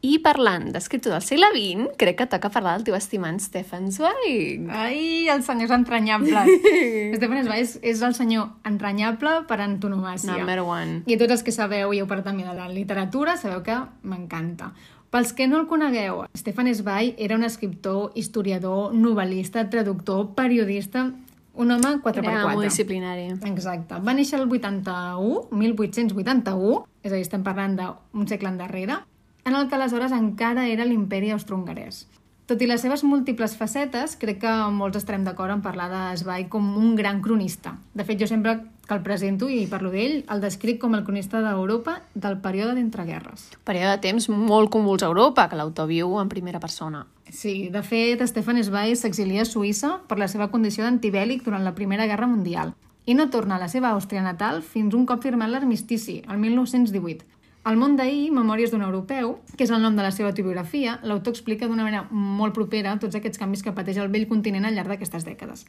I 0.04 0.18
parlant 0.20 0.66
d'escriptor 0.74 1.14
del 1.14 1.22
segle 1.24 1.48
XX, 1.54 1.94
crec 1.96 2.18
que 2.18 2.26
toca 2.28 2.50
parlar 2.52 2.74
del 2.76 2.84
teu 2.84 2.96
estimant 2.98 3.38
Stefan 3.40 3.86
Zweig. 3.94 4.66
Ai, 4.68 4.98
els 5.32 5.46
senyors 5.48 5.72
entranyables! 5.72 6.50
Stefan 7.16 7.40
Zweig 7.46 7.62
és, 7.62 7.78
és 7.80 8.02
el 8.04 8.12
senyor 8.16 8.50
entranyable 8.68 9.32
per 9.48 9.62
antonomàcia. 9.64 10.34
Number 10.34 10.60
one. 10.60 11.00
I 11.08 11.16
tots 11.20 11.38
els 11.38 11.44
que 11.46 11.54
sabeu 11.56 11.94
i 11.96 12.02
heu 12.02 12.08
parlat 12.10 12.28
també 12.28 12.44
de 12.44 12.52
la 12.58 12.68
literatura, 12.68 13.38
sabeu 13.40 13.62
que 13.64 13.78
m'encanta. 14.04 14.74
Pels 15.14 15.32
que 15.32 15.46
no 15.48 15.62
el 15.62 15.68
conegueu, 15.70 16.26
Stefan 16.36 16.68
Zweig 16.74 17.16
era 17.16 17.38
un 17.40 17.48
escriptor, 17.48 18.12
historiador, 18.18 18.92
novel·lista, 18.92 19.64
traductor, 19.72 20.34
periodista, 20.36 21.06
un 21.54 21.70
home 21.70 21.94
4x4. 22.04 22.28
Era 22.28 22.44
molt 22.50 22.66
disciplinari. 22.66 23.30
Exacte. 23.48 24.04
Va 24.04 24.12
néixer 24.12 24.36
el 24.42 24.50
81, 24.50 25.48
1881, 25.54 26.84
és 27.00 27.12
a 27.12 27.16
dir, 27.16 27.24
estem 27.24 27.44
parlant 27.46 27.80
d'un 27.80 28.28
segle 28.28 28.52
endarrere, 28.52 29.00
en 29.44 29.54
el 29.54 29.68
que 29.68 29.76
aleshores 29.76 30.12
encara 30.12 30.68
era 30.68 30.84
l'imperi 30.84 31.30
austro-hongarès. 31.30 32.06
Tot 32.44 32.60
i 32.60 32.66
les 32.68 32.82
seves 32.84 33.00
múltiples 33.08 33.54
facetes, 33.56 34.18
crec 34.20 34.42
que 34.42 34.52
molts 34.68 34.98
estarem 34.98 35.22
d'acord 35.24 35.54
en 35.54 35.62
parlar 35.64 35.86
de 35.88 36.00
Zweig 36.20 36.50
com 36.52 36.66
un 36.76 36.92
gran 36.94 37.22
cronista. 37.24 37.78
De 37.96 38.04
fet, 38.04 38.20
jo 38.20 38.28
sempre 38.28 38.58
que 38.84 38.92
el 38.92 39.00
presento 39.00 39.48
i 39.48 39.62
parlo 39.64 39.88
d'ell, 39.88 40.26
el 40.28 40.42
descric 40.44 40.76
com 40.82 40.92
el 40.92 41.06
cronista 41.06 41.40
d'Europa 41.40 42.02
del 42.12 42.36
període 42.44 42.74
d'entreguerres. 42.76 43.46
Període 43.64 43.94
de 43.94 44.02
temps 44.04 44.28
molt 44.28 44.68
convuls 44.68 45.02
a 45.02 45.08
Europa, 45.08 45.48
que 45.48 45.56
l'autor 45.56 45.88
viu 45.88 46.18
en 46.20 46.28
primera 46.28 46.60
persona. 46.60 47.06
Sí, 47.32 47.70
de 47.72 47.80
fet, 47.80 48.20
Stefan 48.28 48.60
Zweig 48.60 49.00
s'exilia 49.00 49.46
a 49.46 49.48
Suïssa 49.48 49.94
per 50.04 50.20
la 50.20 50.28
seva 50.28 50.50
condició 50.52 50.84
d'antibèl·lic 50.84 51.46
durant 51.48 51.64
la 51.64 51.72
Primera 51.72 52.04
Guerra 52.04 52.28
Mundial 52.28 52.74
i 53.06 53.16
no 53.16 53.30
torna 53.32 53.56
a 53.56 53.60
la 53.60 53.68
seva 53.72 53.92
Àustria 53.96 54.20
natal 54.24 54.60
fins 54.62 54.92
un 54.92 55.04
cop 55.08 55.24
firmat 55.24 55.48
l'armistici, 55.48 56.22
el 56.28 56.38
1918. 56.44 57.24
El 57.64 57.78
món 57.80 57.94
d'ahir, 57.96 58.28
Memòries 58.36 58.74
d'un 58.74 58.82
europeu, 58.84 59.38
que 59.56 59.64
és 59.64 59.70
el 59.72 59.80
nom 59.80 59.94
de 59.96 60.04
la 60.04 60.10
seva 60.12 60.28
autobiografia, 60.28 60.98
l'autor 61.08 61.32
explica 61.32 61.64
d'una 61.64 61.86
manera 61.86 62.02
molt 62.12 62.52
propera 62.52 62.92
tots 63.00 63.16
aquests 63.16 63.40
canvis 63.40 63.64
que 63.64 63.72
pateix 63.72 63.96
el 64.02 64.12
vell 64.12 64.26
continent 64.28 64.68
al 64.68 64.76
llarg 64.76 64.92
d'aquestes 64.92 65.24
dècades. 65.24 65.64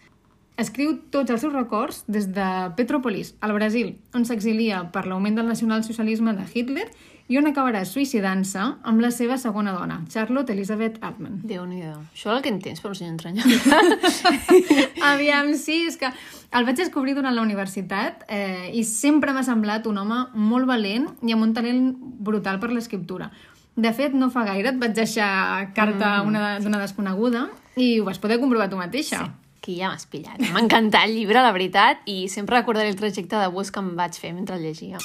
Escriu 0.55 0.93
tots 1.11 1.33
els 1.33 1.41
seus 1.43 1.51
records 1.51 2.03
des 2.07 2.29
de 2.31 2.45
Petropolis, 2.77 3.33
al 3.43 3.51
Brasil, 3.57 3.97
on 4.15 4.23
s'exilia 4.23 4.85
per 4.93 5.03
l'augment 5.03 5.35
del 5.35 5.49
nacionalsocialisme 5.51 6.31
de 6.37 6.45
Hitler 6.53 6.85
i 7.27 7.39
on 7.39 7.49
acabarà 7.49 7.81
suïcidant-se 7.89 8.61
amb 8.85 9.01
la 9.03 9.09
seva 9.11 9.35
segona 9.41 9.73
dona, 9.75 9.97
Charlotte 10.13 10.53
Elizabeth 10.53 11.01
Altman. 11.03 11.41
Déu-n'hi-do. 11.43 11.97
Això 12.13 12.29
és 12.29 12.37
el 12.37 12.43
que 12.45 12.53
en 12.53 12.61
tens 12.63 12.79
per 12.79 12.91
un 12.93 12.97
senyor 12.99 13.15
entranyable. 13.15 14.37
Aviam, 15.11 15.51
sí, 15.59 15.81
és 15.89 15.97
que 15.99 16.11
el 16.55 16.67
vaig 16.69 16.79
descobrir 16.79 17.17
durant 17.17 17.35
la 17.35 17.43
universitat 17.43 18.23
eh, 18.29 18.69
i 18.71 18.85
sempre 18.87 19.33
m'ha 19.35 19.43
semblat 19.43 19.89
un 19.91 19.99
home 20.05 20.21
molt 20.37 20.69
valent 20.69 21.09
i 21.25 21.35
amb 21.35 21.49
un 21.49 21.55
talent 21.57 21.89
brutal 21.97 22.61
per 22.61 22.71
l'escriptura. 22.71 23.31
De 23.75 23.91
fet, 23.91 24.13
no 24.15 24.29
fa 24.31 24.45
gaire 24.47 24.71
et 24.71 24.77
vaig 24.79 24.93
deixar 24.95 25.73
carta 25.75 26.21
mm. 26.21 26.29
una 26.29 26.59
d'una 26.63 26.79
desconeguda 26.79 27.49
i 27.75 27.97
ho 27.99 28.05
vas 28.07 28.21
poder 28.23 28.39
comprovar 28.39 28.69
tu 28.71 28.79
mateixa. 28.79 29.25
Sí. 29.25 29.44
Aquí 29.65 29.79
ja 29.79 29.87
m'has 29.89 30.03
pillat. 30.05 30.37
M'ha 30.53 30.61
encantat 30.61 31.07
el 31.07 31.15
llibre, 31.15 31.41
la 31.41 31.49
veritat, 31.49 32.03
i 32.05 32.27
sempre 32.29 32.59
recordaré 32.59 32.91
el 32.91 32.99
trajecte 32.99 33.39
de 33.41 33.47
bus 33.49 33.71
que 33.73 33.81
em 33.81 33.87
vaig 33.97 34.13
fer 34.21 34.29
mentre 34.35 34.59
el 34.59 34.61
llegia. 34.61 34.99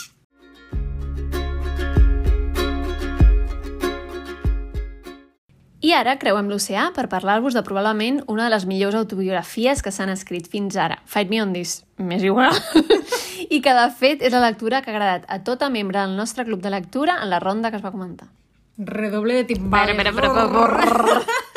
I 5.80 5.94
ara 5.96 6.18
creuem 6.20 6.52
l'oceà 6.52 6.90
per 6.92 7.06
parlar-vos 7.08 7.56
de 7.56 7.64
probablement 7.64 8.20
una 8.28 8.50
de 8.50 8.52
les 8.52 8.68
millors 8.68 9.00
autobiografies 9.00 9.80
que 9.80 9.96
s'han 9.96 10.12
escrit 10.12 10.52
fins 10.52 10.76
ara. 10.76 11.00
Fight 11.08 11.32
me 11.32 11.40
on 11.40 11.56
this, 11.56 11.86
m'és 11.96 12.20
igual. 12.20 12.52
I 13.56 13.64
que, 13.64 13.72
de 13.72 13.88
fet, 13.96 14.20
és 14.20 14.36
la 14.36 14.44
lectura 14.44 14.84
que 14.84 14.92
ha 14.92 14.98
agradat 14.98 15.24
a 15.24 15.40
tota 15.40 15.72
membre 15.72 16.04
del 16.04 16.20
nostre 16.20 16.44
club 16.44 16.60
de 16.60 16.76
lectura 16.76 17.16
en 17.22 17.32
la 17.32 17.40
ronda 17.40 17.72
que 17.72 17.80
es 17.80 17.86
va 17.86 17.96
comentar. 17.96 18.28
Redoble 18.76 19.40
de 19.40 19.44
timbales. 19.54 19.96
Pera, 19.96 20.12
pera, 20.12 20.34
pera, 20.34 20.50
pera, 20.52 21.48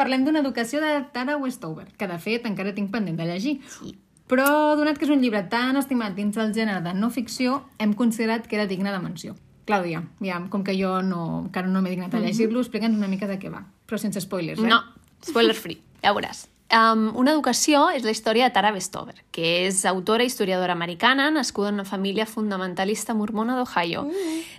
Parlem 0.00 0.24
d'una 0.24 0.40
educació 0.40 0.80
de 0.80 0.94
Tara 1.12 1.36
Westover, 1.36 1.84
que 2.00 2.08
de 2.08 2.16
fet 2.22 2.46
encara 2.48 2.72
tinc 2.72 2.88
pendent 2.92 3.18
de 3.20 3.26
llegir. 3.28 3.58
Sí. 3.68 3.98
Però, 4.30 4.46
donat 4.78 4.96
que 4.96 5.04
és 5.04 5.12
un 5.12 5.20
llibre 5.20 5.42
tan 5.52 5.76
estimat 5.76 6.14
dins 6.16 6.38
del 6.38 6.54
gènere 6.56 6.80
de 6.84 6.94
no 6.96 7.10
ficció, 7.12 7.58
hem 7.82 7.92
considerat 7.98 8.46
que 8.48 8.56
era 8.56 8.68
digne 8.70 8.94
de 8.94 9.00
menció. 9.02 9.34
Clàudia, 9.68 10.00
ja, 10.24 10.38
com 10.50 10.64
que 10.64 10.74
jo 10.78 10.96
no, 11.04 11.24
encara 11.44 11.68
no 11.68 11.82
m'he 11.82 11.92
dignat 11.92 12.14
a 12.16 12.22
llegir-lo, 12.22 12.62
explica'ns 12.64 12.96
una 12.96 13.10
mica 13.10 13.28
de 13.28 13.36
què 13.42 13.52
va, 13.52 13.60
però 13.86 14.00
sense 14.00 14.22
spoilers, 14.24 14.62
eh? 14.62 14.70
No, 14.70 14.80
spoiler 15.26 15.58
free, 15.58 15.82
ja 16.00 16.14
veuràs. 16.16 16.46
Um, 16.70 17.08
una 17.18 17.32
educació 17.34 17.88
és 17.90 18.04
la 18.06 18.12
història 18.14 18.46
de 18.46 18.54
Tara 18.54 18.70
Westover, 18.70 19.16
que 19.34 19.66
és 19.66 19.80
autora 19.90 20.22
i 20.22 20.30
historiadora 20.30 20.76
americana 20.76 21.26
nascuda 21.34 21.72
en 21.72 21.80
una 21.80 21.84
família 21.88 22.26
fundamentalista 22.30 23.14
mormona 23.14 23.56
d'Ohio. 23.58 24.04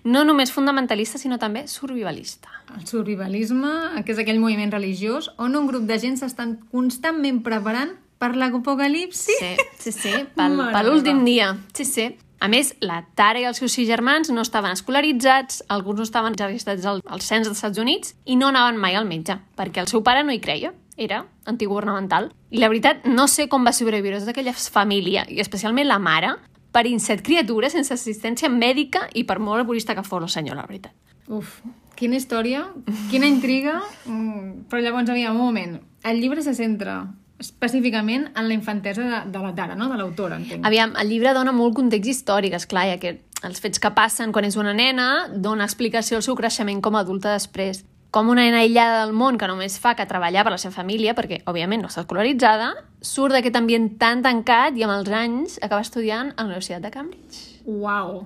No 0.03 0.25
només 0.27 0.51
fundamentalista, 0.51 1.22
sinó 1.22 1.39
també 1.39 1.70
survivalista. 1.72 2.51
El 2.75 2.84
survivalisme, 2.88 4.03
que 4.03 4.12
és 4.12 4.20
aquell 4.20 4.41
moviment 4.44 4.74
religiós 4.75 5.32
on 5.39 5.56
un 5.56 5.70
grup 5.72 5.88
de 5.88 6.00
gent 6.03 6.20
s'estan 6.20 6.58
constantment 6.74 7.39
preparant 7.48 7.96
per 8.20 8.34
l'apocalipsi. 8.36 9.38
Sí, 9.39 9.53
sí, 9.80 9.96
sí, 9.96 10.13
pel, 10.36 10.60
per 10.75 10.84
l'últim 10.89 11.24
dia. 11.24 11.56
Sí, 11.72 11.88
sí. 11.88 12.10
A 12.41 12.50
més, 12.50 12.74
la 12.82 13.03
Tara 13.15 13.39
i 13.39 13.46
els 13.46 13.60
seus 13.62 13.72
sis 13.77 13.88
germans 13.88 14.32
no 14.34 14.44
estaven 14.44 14.74
escolaritzats, 14.74 15.62
alguns 15.70 16.01
no 16.01 16.06
estaven 16.10 16.36
registrats 16.36 16.88
al, 16.89 17.03
al 17.06 17.22
cens 17.22 17.48
dels 17.48 17.60
Estats 17.60 17.80
Units 17.80 18.15
i 18.25 18.36
no 18.36 18.50
anaven 18.50 18.82
mai 18.82 18.98
al 18.98 19.06
metge, 19.06 19.38
perquè 19.56 19.84
el 19.84 19.88
seu 19.91 20.01
pare 20.03 20.25
no 20.25 20.34
hi 20.34 20.41
creia, 20.41 20.74
era 20.98 21.25
antigovernamental. 21.45 22.31
I 22.51 22.62
la 22.62 22.69
veritat, 22.71 23.05
no 23.05 23.27
sé 23.31 23.48
com 23.50 23.65
va 23.65 23.74
sobreviure 23.74 24.19
tota 24.19 24.33
aquella 24.36 24.53
família, 24.53 25.25
i 25.29 25.39
especialment 25.43 25.88
la 25.88 26.00
mare, 26.00 26.36
per 26.71 26.86
set 27.00 27.21
criatures 27.21 27.74
sense 27.74 27.93
assistència 27.93 28.50
mèdica 28.50 29.07
i 29.13 29.24
per 29.24 29.39
molt 29.39 29.60
laborista 29.60 29.95
que 29.95 30.03
fos 30.03 30.24
el 30.24 30.29
senyor, 30.29 30.55
la 30.55 30.67
veritat. 30.67 30.93
Uf, 31.27 31.62
quina 31.95 32.15
història, 32.15 32.65
quina 33.12 33.27
intriga. 33.27 33.81
Mm, 34.05 34.67
però 34.69 34.81
llavors, 34.81 35.10
aviam, 35.10 35.36
un 35.36 35.45
moment. 35.45 35.79
El 36.03 36.21
llibre 36.21 36.41
se 36.41 36.55
centra 36.55 37.13
específicament 37.41 38.29
en 38.36 38.48
la 38.48 38.53
infantesa 38.53 39.01
de, 39.01 39.31
de 39.31 39.39
la 39.39 39.53
Tara, 39.55 39.75
no? 39.75 39.89
de 39.89 39.98
l'autora, 39.98 40.38
entenc. 40.38 40.65
Aviam, 40.65 40.93
el 41.01 41.10
llibre 41.10 41.33
dona 41.33 41.53
molt 41.55 41.75
context 41.75 42.10
històric, 42.10 42.55
esclar, 42.57 42.86
ja 42.91 43.00
que 43.01 43.17
els 43.41 43.62
fets 43.62 43.81
que 43.81 43.91
passen 43.98 44.31
quan 44.31 44.45
és 44.45 44.57
una 44.62 44.74
nena 44.77 45.27
dona 45.33 45.65
explicació 45.65 46.19
al 46.19 46.25
seu 46.25 46.38
creixement 46.38 46.81
com 46.86 46.95
a 46.95 47.01
adulta 47.01 47.33
després. 47.33 47.83
Com 48.12 48.27
una 48.27 48.44
nena 48.44 48.60
aïllada 48.60 49.06
del 49.06 49.13
món 49.15 49.38
que 49.39 49.48
només 49.48 49.77
fa 49.80 49.94
que 49.96 50.03
treballar 50.03 50.44
per 50.44 50.51
la 50.51 50.60
seva 50.60 50.75
família, 50.75 51.13
perquè, 51.15 51.38
òbviament, 51.48 51.80
no 51.80 51.88
està 51.88 52.03
escolaritzada, 52.03 52.74
surt 53.00 53.38
d'aquest 53.38 53.56
ambient 53.56 53.88
tan 54.01 54.20
tancat 54.25 54.75
i 54.75 54.84
amb 54.84 54.98
els 54.98 55.12
anys 55.15 55.56
acaba 55.63 55.86
estudiant 55.86 56.34
a 56.36 56.44
la 56.44 56.50
Universitat 56.50 56.84
de 56.84 56.91
Cambridge. 56.91 57.62
Uau! 57.63 58.25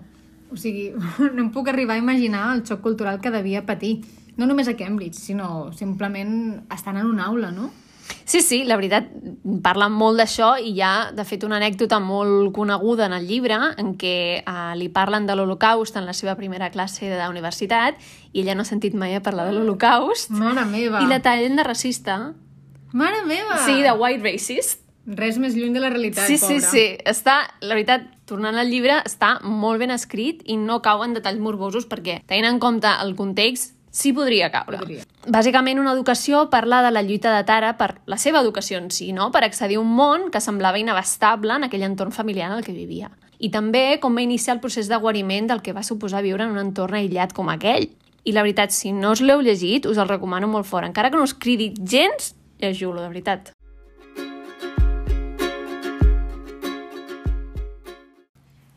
O 0.49 0.57
sigui, 0.57 0.87
no 1.35 1.43
em 1.43 1.51
puc 1.53 1.69
arribar 1.69 1.99
a 1.99 2.01
imaginar 2.01 2.47
el 2.55 2.65
xoc 2.65 2.81
cultural 2.81 3.21
que 3.21 3.29
devia 3.29 3.61
patir. 3.69 3.99
No 4.41 4.49
només 4.49 4.67
a 4.67 4.73
Cambridge, 4.73 5.21
sinó 5.21 5.69
simplement 5.77 6.65
estant 6.73 6.97
en 6.97 7.05
una 7.05 7.29
aula, 7.29 7.53
no? 7.53 7.69
Sí, 8.25 8.41
sí, 8.41 8.63
la 8.65 8.75
veritat, 8.77 9.07
parla 9.63 9.87
molt 9.89 10.17
d'això 10.19 10.55
i 10.61 10.71
hi 10.75 10.81
ha, 10.81 11.11
de 11.13 11.23
fet, 11.25 11.43
una 11.45 11.57
anècdota 11.57 11.99
molt 12.01 12.51
coneguda 12.53 13.05
en 13.05 13.13
el 13.13 13.27
llibre 13.29 13.57
en 13.77 13.93
què 14.01 14.15
eh, 14.41 14.71
li 14.77 14.89
parlen 14.89 15.27
de 15.29 15.35
l'Holocaust 15.37 15.97
en 15.97 16.05
la 16.05 16.13
seva 16.17 16.35
primera 16.35 16.71
classe 16.73 17.05
de 17.09 17.17
la 17.17 17.29
universitat 17.29 17.97
i 18.33 18.41
ella 18.41 18.55
no 18.55 18.65
ha 18.65 18.69
sentit 18.69 18.93
mai 18.97 19.13
a 19.15 19.21
parlar 19.25 19.45
de 19.49 19.53
l'Holocaust 19.57 20.31
Mare 20.33 20.65
meva! 20.65 21.01
i 21.01 21.07
la 21.09 21.21
tallen 21.21 21.55
de 21.55 21.63
racista. 21.63 22.33
Mare 22.93 23.21
meva! 23.27 23.57
Sí, 23.65 23.81
de 23.81 23.91
white 23.93 24.23
racist. 24.23 24.81
Res 25.05 25.37
més 25.37 25.53
lluny 25.53 25.73
de 25.75 25.81
la 25.83 25.91
realitat, 25.93 26.25
Sí, 26.25 26.39
sí, 26.39 26.55
pobra. 26.57 26.69
sí. 26.71 26.85
Està, 27.05 27.35
la 27.61 27.75
veritat, 27.75 28.07
tornant 28.25 28.57
al 28.57 28.71
llibre, 28.73 28.95
està 29.05 29.35
molt 29.45 29.77
ben 29.83 29.91
escrit 29.93 30.41
i 30.49 30.57
no 30.57 30.79
cau 30.81 31.03
en 31.05 31.13
detalls 31.13 31.37
morbosos 31.37 31.85
perquè, 31.85 32.23
tenint 32.25 32.47
en 32.49 32.57
compte 32.59 32.89
el 33.03 33.13
context, 33.15 33.74
sí 33.95 34.11
podria 34.13 34.51
caure. 34.51 34.81
Podria. 34.83 35.05
Bàsicament, 35.31 35.79
una 35.79 35.93
educació 35.95 36.45
parla 36.51 36.81
de 36.85 36.91
la 36.91 37.03
lluita 37.05 37.33
de 37.35 37.45
Tara 37.47 37.75
per 37.79 37.95
la 38.11 38.19
seva 38.21 38.41
educació 38.43 38.77
en 38.81 38.91
si, 38.91 39.13
no? 39.15 39.31
per 39.31 39.45
accedir 39.47 39.79
a 39.79 39.83
un 39.83 39.93
món 39.95 40.29
que 40.31 40.43
semblava 40.43 40.81
inabastable 40.81 41.55
en 41.55 41.69
aquell 41.69 41.87
entorn 41.87 42.11
familiar 42.11 42.51
en 42.51 42.59
el 42.59 42.65
que 42.67 42.75
vivia. 42.75 43.09
I 43.39 43.49
també 43.51 43.97
com 44.03 44.15
va 44.15 44.23
iniciar 44.23 44.57
el 44.57 44.63
procés 44.63 44.91
de 44.91 44.99
guariment 44.99 45.47
del 45.47 45.63
que 45.63 45.73
va 45.75 45.83
suposar 45.83 46.23
viure 46.23 46.43
en 46.43 46.51
un 46.55 46.61
entorn 46.61 46.99
aïllat 46.99 47.33
com 47.35 47.49
aquell. 47.51 47.89
I 48.25 48.33
la 48.35 48.43
veritat, 48.43 48.73
si 48.75 48.91
no 48.91 49.13
us 49.15 49.21
l'heu 49.21 49.43
llegit, 49.45 49.85
us 49.87 49.99
el 50.01 50.09
recomano 50.11 50.49
molt 50.51 50.67
fort. 50.67 50.87
Encara 50.87 51.11
que 51.11 51.19
no 51.19 51.27
us 51.27 51.35
cridi 51.35 51.73
gens, 51.77 52.33
llegiu-lo, 52.59 53.01
de 53.01 53.11
veritat. 53.11 53.54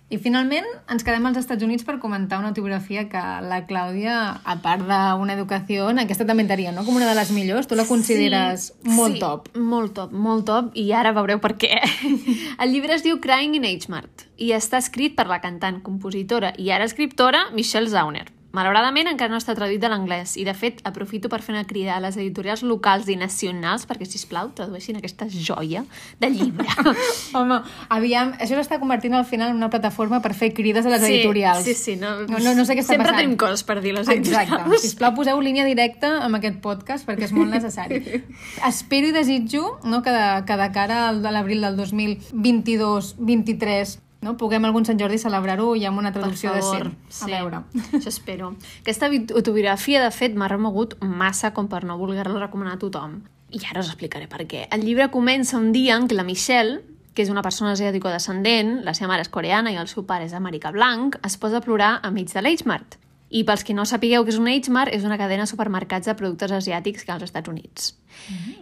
I 0.09 0.17
finalment 0.17 0.65
ens 0.88 1.05
quedem 1.05 1.27
als 1.29 1.37
Estats 1.37 1.65
Units 1.65 1.85
per 1.85 1.99
comentar 2.00 2.38
una 2.41 2.49
autobiografia 2.49 3.03
que 3.12 3.21
la 3.45 3.59
Clàudia, 3.69 4.15
a 4.41 4.55
part 4.65 4.87
d'una 4.88 5.35
educació, 5.37 5.91
aquesta 5.93 6.25
també 6.25 6.47
entraria, 6.47 6.73
no? 6.73 6.87
Com 6.87 6.97
una 6.97 7.11
de 7.11 7.17
les 7.19 7.33
millors. 7.37 7.69
Tu 7.69 7.77
la 7.77 7.85
consideres 7.85 8.71
Sí, 8.71 8.95
molt 8.97 9.19
sí, 9.19 9.21
top. 9.21 9.50
Molt 9.57 9.93
top, 9.99 10.17
molt 10.17 10.47
top, 10.49 10.73
i 10.81 10.87
ara 10.97 11.12
veureu 11.12 11.43
per 11.45 11.59
què. 11.61 11.77
El 12.62 12.73
llibre 12.73 12.97
es 12.97 13.05
diu 13.05 13.21
Crying 13.21 13.59
in 13.61 13.69
H-Mart 13.69 14.25
i 14.41 14.55
està 14.57 14.81
escrit 14.81 15.12
per 15.19 15.29
la 15.29 15.43
cantant, 15.45 15.83
compositora 15.85 16.55
i 16.57 16.73
ara 16.73 16.88
escriptora 16.88 17.50
Michelle 17.53 17.93
Zauner. 17.93 18.38
Malauradament 18.57 19.05
encara 19.11 19.28
no 19.28 19.37
està 19.37 19.52
traduït 19.55 19.76
de 19.83 19.88
l'anglès 19.93 20.31
i, 20.40 20.45
de 20.49 20.55
fet, 20.57 20.78
aprofito 20.88 21.28
per 21.28 21.43
fer 21.45 21.52
una 21.52 21.67
crida 21.69 21.93
a 21.97 22.00
les 22.00 22.17
editorials 22.17 22.62
locals 22.64 23.05
i 23.12 23.17
nacionals 23.21 23.85
perquè, 23.87 24.07
si 24.09 24.17
plau 24.31 24.49
tradueixin 24.57 24.97
aquesta 24.97 25.26
joia 25.28 25.83
de 26.19 26.31
llibre. 26.33 26.64
Home, 27.37 27.59
aviam, 27.93 28.33
això 28.40 28.57
s'està 28.57 28.78
convertint 28.81 29.12
al 29.19 29.26
final 29.28 29.50
en 29.52 29.57
una 29.61 29.69
plataforma 29.69 30.23
per 30.25 30.33
fer 30.35 30.55
crides 30.57 30.87
a 30.88 30.90
les 30.95 31.02
editorials. 31.11 31.61
Sí, 31.69 31.75
sí, 31.76 31.97
no, 32.00 32.14
No, 32.28 32.38
no, 32.40 32.55
no 32.57 32.64
sé 32.64 32.73
què 32.75 32.81
està 32.81 32.95
Sempre 32.97 33.12
passant. 33.12 33.21
tenim 33.21 33.37
coses 33.37 33.62
per 33.69 33.83
dir 33.85 33.93
les 33.93 34.09
Exacte. 34.09 34.40
editorials. 34.40 34.81
Sisplau, 34.83 35.12
poseu 35.21 35.40
línia 35.45 35.64
directa 35.69 36.17
amb 36.25 36.37
aquest 36.40 36.57
podcast 36.64 37.05
perquè 37.07 37.25
és 37.28 37.33
molt 37.37 37.52
necessari. 37.52 38.00
Espero 38.73 39.07
i 39.12 39.14
desitjo 39.14 39.76
no, 39.85 40.00
que, 40.02 40.09
de, 40.11 40.25
que 40.49 40.57
de 40.57 40.71
cara 40.73 41.12
de 41.12 41.31
l'abril 41.37 41.61
del 41.69 41.76
2022-23 41.85 43.99
no, 44.20 44.34
puguem 44.37 44.64
algun 44.66 44.87
Sant 44.87 44.98
Jordi 44.98 45.18
celebrar-ho 45.22 45.70
i 45.78 45.84
amb 45.87 46.00
una 46.00 46.10
traducció 46.14 46.50
Per 46.52 46.62
favor, 46.62 46.90
decent. 46.90 47.22
A 47.22 47.30
veure. 47.30 47.62
Això 48.00 48.10
espero. 48.10 48.52
Aquesta 48.82 49.10
autobiografia, 49.10 50.02
de 50.02 50.10
fet, 50.14 50.34
m'ha 50.34 50.50
remogut 50.50 50.96
massa 51.00 51.52
com 51.54 51.70
per 51.70 51.84
no 51.87 51.98
voler-la 52.00 52.42
recomanar 52.42 52.76
a 52.76 52.82
tothom. 52.82 53.20
I 53.54 53.62
ara 53.70 53.80
us 53.80 53.92
explicaré 53.92 54.26
per 54.28 54.44
què. 54.50 54.66
El 54.75 54.84
llibre 54.84 55.08
comença 55.14 55.56
un 55.56 55.70
dia 55.72 55.96
en 55.96 56.08
què 56.10 56.18
la 56.18 56.26
Michelle, 56.26 56.82
que 57.14 57.25
és 57.25 57.30
una 57.32 57.42
persona 57.42 57.72
asiàtico-descendent, 57.75 58.82
la 58.87 58.94
seva 58.94 59.14
mare 59.14 59.25
és 59.25 59.30
coreana 59.32 59.72
i 59.72 59.78
el 59.80 59.88
seu 59.90 60.04
pare 60.06 60.26
és 60.28 60.34
americà 60.37 60.75
blanc, 60.75 61.16
es 61.26 61.38
posa 61.40 61.62
a 61.62 61.64
plorar 61.64 61.96
enmig 62.06 62.34
de 62.34 62.42
l'H-Mart. 62.42 62.98
I 63.28 63.42
pels 63.44 63.64
qui 63.64 63.75
no 63.76 63.85
sapigueu 63.85 64.25
que 64.25 64.32
és 64.32 64.38
un 64.40 64.49
H-Mart, 64.49 64.94
és 64.94 65.04
una 65.04 65.18
cadena 65.20 65.44
de 65.44 65.50
supermercats 65.50 66.08
de 66.08 66.14
productes 66.16 66.52
asiàtics 66.54 67.04
que 67.04 67.12
als 67.12 67.26
Estats 67.26 67.49
Units. 67.49 67.90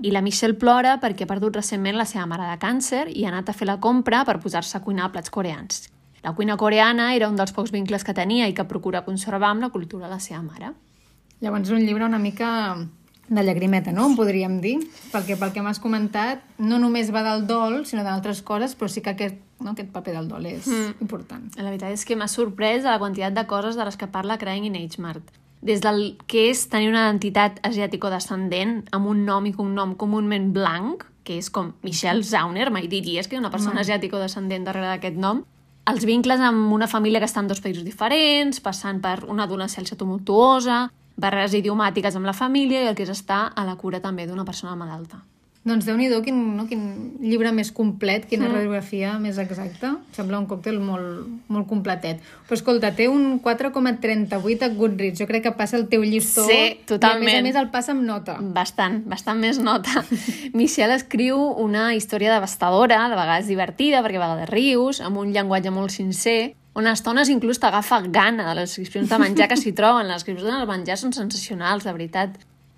I 0.02 0.11
la 0.11 0.23
Michelle 0.26 0.58
plora 0.58 0.96
perquè 1.02 1.23
ha 1.23 1.30
perdut 1.30 1.56
recentment 1.61 1.96
la 1.96 2.08
seva 2.08 2.26
mare 2.26 2.49
de 2.50 2.58
càncer 2.58 3.06
i 3.14 3.25
ha 3.25 3.30
anat 3.30 3.50
a 3.50 3.54
fer 3.54 3.68
la 3.70 3.78
compra 3.78 4.25
per 4.26 4.40
posar-se 4.42 4.76
a 4.78 4.82
cuinar 4.82 5.12
plats 5.14 5.30
coreans. 5.30 5.87
La 6.26 6.35
cuina 6.35 6.56
coreana 6.58 7.12
era 7.14 7.28
un 7.30 7.37
dels 7.38 7.54
pocs 7.54 7.70
vincles 7.70 8.02
que 8.02 8.14
tenia 8.14 8.49
i 8.50 8.54
que 8.54 8.66
procura 8.66 9.04
conservar 9.06 9.52
amb 9.54 9.62
la 9.62 9.70
cultura 9.70 10.08
de 10.08 10.14
la 10.16 10.20
seva 10.20 10.42
mare. 10.42 10.73
Llavors 11.40 11.68
és 11.68 11.76
un 11.76 11.87
llibre 11.87 12.08
una 12.08 12.18
mica 12.18 12.49
de 13.28 13.42
llagrimeta, 13.42 13.92
no? 13.92 14.08
En 14.11 14.16
podríem 14.18 14.61
dir. 14.62 14.76
Perquè 15.12 15.37
pel 15.38 15.52
que 15.54 15.62
m'has 15.62 15.78
comentat, 15.82 16.42
no 16.58 16.78
només 16.82 17.12
va 17.14 17.23
del 17.26 17.46
dol, 17.46 17.85
sinó 17.87 18.02
d'altres 18.06 18.42
coses, 18.42 18.75
però 18.78 18.90
sí 18.90 19.02
que 19.02 19.14
aquest 19.14 19.38
no? 19.60 19.72
aquest 19.72 19.90
paper 19.94 20.14
del 20.18 20.28
dol 20.28 20.46
és 20.50 20.66
mm. 20.66 21.00
important. 21.04 21.48
La 21.58 21.70
veritat 21.70 21.94
és 21.94 22.04
que 22.06 22.16
m'ha 22.18 22.28
sorprès 22.30 22.84
la 22.84 22.98
quantitat 23.02 23.34
de 23.36 23.46
coses 23.48 23.76
de 23.78 23.84
les 23.88 23.98
que 23.98 24.08
parla 24.12 24.38
Crying 24.38 24.68
in 24.68 24.78
Age 24.78 25.02
Mart. 25.02 25.34
Des 25.66 25.80
del 25.82 26.16
que 26.28 26.50
és 26.50 26.66
tenir 26.70 26.90
una 26.92 27.06
identitat 27.08 27.58
asiàtico-descendent 27.66 28.82
amb 28.94 29.10
un 29.10 29.25
nom 29.26 29.46
i 29.48 29.54
cognom 29.56 29.96
comúment 29.98 30.52
blanc, 30.54 31.06
que 31.26 31.40
és 31.40 31.50
com 31.50 31.72
Michelle 31.82 32.22
Zauner, 32.22 32.68
mai 32.70 32.86
diries 32.86 33.26
que 33.26 33.34
hi 33.34 33.40
ha 33.40 33.44
una 33.44 33.50
persona 33.54 33.80
mm. 33.80 33.86
asiàtico-descendent 33.86 34.68
darrere 34.68 34.92
d'aquest 34.92 35.18
nom, 35.18 35.42
els 35.86 36.04
vincles 36.06 36.40
amb 36.42 36.72
una 36.75 36.88
família 36.90 37.20
que 37.22 37.28
està 37.28 37.42
en 37.42 37.50
dos 37.50 37.62
països 37.62 37.84
diferents, 37.86 38.58
passant 38.62 38.98
per 39.02 39.20
una 39.30 39.46
adolescència 39.46 39.98
tumultuosa, 39.98 40.86
barreres 41.16 41.54
idiomàtiques 41.54 42.18
amb 42.18 42.26
la 42.26 42.34
família 42.36 42.82
i 42.82 42.90
el 42.90 42.98
que 42.98 43.06
és 43.06 43.12
estar 43.14 43.52
a 43.54 43.64
la 43.64 43.76
cura 43.80 44.02
també 44.02 44.26
d'una 44.26 44.44
persona 44.44 44.76
malalta. 44.76 45.22
Doncs 45.66 45.82
déu 45.82 45.96
nhi 45.99 46.06
quin, 46.23 46.37
no? 46.54 46.64
quin 46.70 46.82
llibre 47.18 47.50
més 47.50 47.73
complet, 47.75 48.28
quina 48.30 48.46
mm. 48.46 48.54
radiografia 48.54 49.16
més 49.18 49.40
exacta. 49.42 49.96
Sembla 50.14 50.38
un 50.38 50.46
còctel 50.46 50.78
molt, 50.78 51.25
molt 51.50 51.66
completet. 51.66 52.20
Però 52.46 52.54
escolta, 52.54 52.92
té 52.94 53.08
un 53.11 53.40
4,38 53.42 54.62
a 54.62 54.70
Goodreads. 54.76 55.18
Jo 55.18 55.26
crec 55.26 55.49
que 55.49 55.54
passa 55.58 55.75
el 55.80 55.88
teu 55.90 56.06
llistó. 56.06 56.46
Sí, 56.46 56.78
totalment. 56.87 57.26
I 57.26 57.40
a 57.40 57.42
més 57.42 57.42
a 57.42 57.46
més 57.49 57.61
el 57.64 57.73
passa 57.75 57.96
amb 57.96 58.06
nota. 58.06 58.38
Bastant, 58.38 59.02
bastant 59.11 59.42
més 59.42 59.58
nota. 59.58 60.06
Michelle 60.58 60.94
escriu 60.94 61.42
una 61.66 61.88
història 61.99 62.37
devastadora, 62.37 63.02
de 63.11 63.18
vegades 63.18 63.50
divertida, 63.50 64.06
perquè 64.06 64.23
a 64.23 64.26
vegades 64.28 64.54
rius, 64.54 65.02
amb 65.02 65.18
un 65.18 65.35
llenguatge 65.35 65.75
molt 65.75 65.90
sincer, 65.99 66.54
on 66.78 66.87
a 66.87 66.92
estones 66.94 67.30
inclús 67.32 67.58
t'agafa 67.58 68.04
gana 68.12 68.52
de 68.52 68.61
les 68.61 68.70
descripcions 68.70 69.11
de 69.11 69.18
menjar 69.18 69.50
que 69.50 69.58
s'hi 69.58 69.75
troben. 69.75 70.06
Les 70.06 70.20
descripcions 70.20 70.52
del 70.52 70.68
menjar 70.70 71.00
són 71.00 71.16
sensacionals, 71.16 71.88
de 71.88 71.94
veritat. 71.96 72.37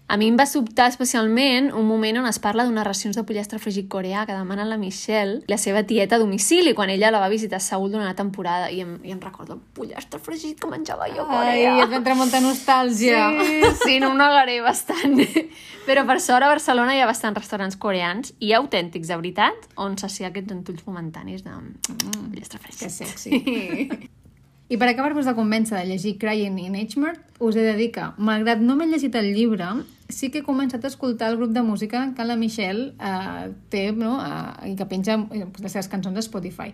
A 0.08 0.16
mi 0.16 0.30
em 0.32 0.38
va 0.40 0.46
sobtar 0.48 0.86
especialment 0.88 1.66
un 1.76 1.84
moment 1.84 2.16
on 2.22 2.26
es 2.30 2.38
parla 2.40 2.64
d'unes 2.64 2.86
racions 2.86 3.16
de 3.18 3.24
pollastre 3.28 3.58
fregit 3.60 3.90
coreà 3.92 4.22
que 4.24 4.32
demana 4.32 4.64
la 4.64 4.78
Michelle, 4.80 5.42
la 5.52 5.58
seva 5.60 5.82
tieta 5.84 6.16
a 6.16 6.22
domicili, 6.22 6.72
quan 6.72 6.88
ella 6.88 7.10
la 7.12 7.20
va 7.20 7.28
visitar 7.28 7.58
a 7.60 7.60
Seul 7.60 7.90
durant 7.92 8.06
una 8.06 8.16
temporada. 8.16 8.70
I 8.72 8.80
em, 8.86 8.94
i 9.04 9.12
em 9.12 9.20
recordo 9.20 9.58
el 9.58 9.60
pollastre 9.76 10.16
fregit 10.24 10.56
que 10.62 10.70
menjava 10.72 11.10
jo 11.12 11.26
a 11.26 11.28
Corea. 11.28 11.74
Ai, 11.74 11.84
et 11.84 11.96
entra 12.00 12.16
molta 12.16 12.40
nostàlgia. 12.40 13.26
Sí, 13.36 13.60
sí, 13.84 14.00
no 14.00 14.14
ho 14.14 14.16
negaré 14.16 14.62
bastant. 14.64 15.20
Però 15.84 16.06
per 16.08 16.22
sort 16.24 16.46
a 16.46 16.48
Barcelona 16.54 16.96
hi 16.96 17.04
ha 17.04 17.10
bastants 17.10 17.36
restaurants 17.42 17.76
coreans 17.76 18.32
i 18.40 18.56
autèntics, 18.56 19.12
de 19.12 19.20
veritat, 19.20 19.68
on 19.76 20.00
s'hacía 20.00 20.32
aquests 20.32 20.56
entulls 20.56 20.88
momentanis 20.88 21.44
de 21.44 21.52
mm, 21.52 22.30
pollastre 22.32 22.64
fregit. 22.64 22.86
Que 22.86 22.94
sexy. 22.96 24.08
I 24.68 24.76
per 24.76 24.88
acabar-vos 24.88 25.28
de 25.28 25.36
convèncer 25.36 25.76
de 25.76 25.84
llegir 25.88 26.16
Crying 26.20 26.56
in 26.64 26.80
Edgemart, 26.80 27.20
us 27.38 27.56
he 27.56 27.62
de 27.62 27.76
dir 27.78 27.90
que, 27.94 28.04
malgrat 28.18 28.60
no 28.62 28.76
m'he 28.76 28.88
llegit 28.90 29.14
el 29.18 29.30
llibre, 29.34 29.68
sí 30.08 30.30
que 30.32 30.40
he 30.40 30.46
començat 30.46 30.84
a 30.84 30.90
escoltar 30.90 31.30
el 31.32 31.38
grup 31.38 31.52
de 31.54 31.62
música 31.62 32.08
que 32.16 32.24
la 32.24 32.36
Michelle 32.36 32.92
eh, 32.98 33.48
té 33.70 33.90
no? 33.92 34.16
eh, 34.24 34.72
i 34.72 34.76
que 34.78 34.88
penja 34.90 35.18
eh, 35.20 35.44
les 35.46 35.72
seves 35.72 35.90
cançons 35.92 36.16
a 36.16 36.24
Spotify. 36.24 36.72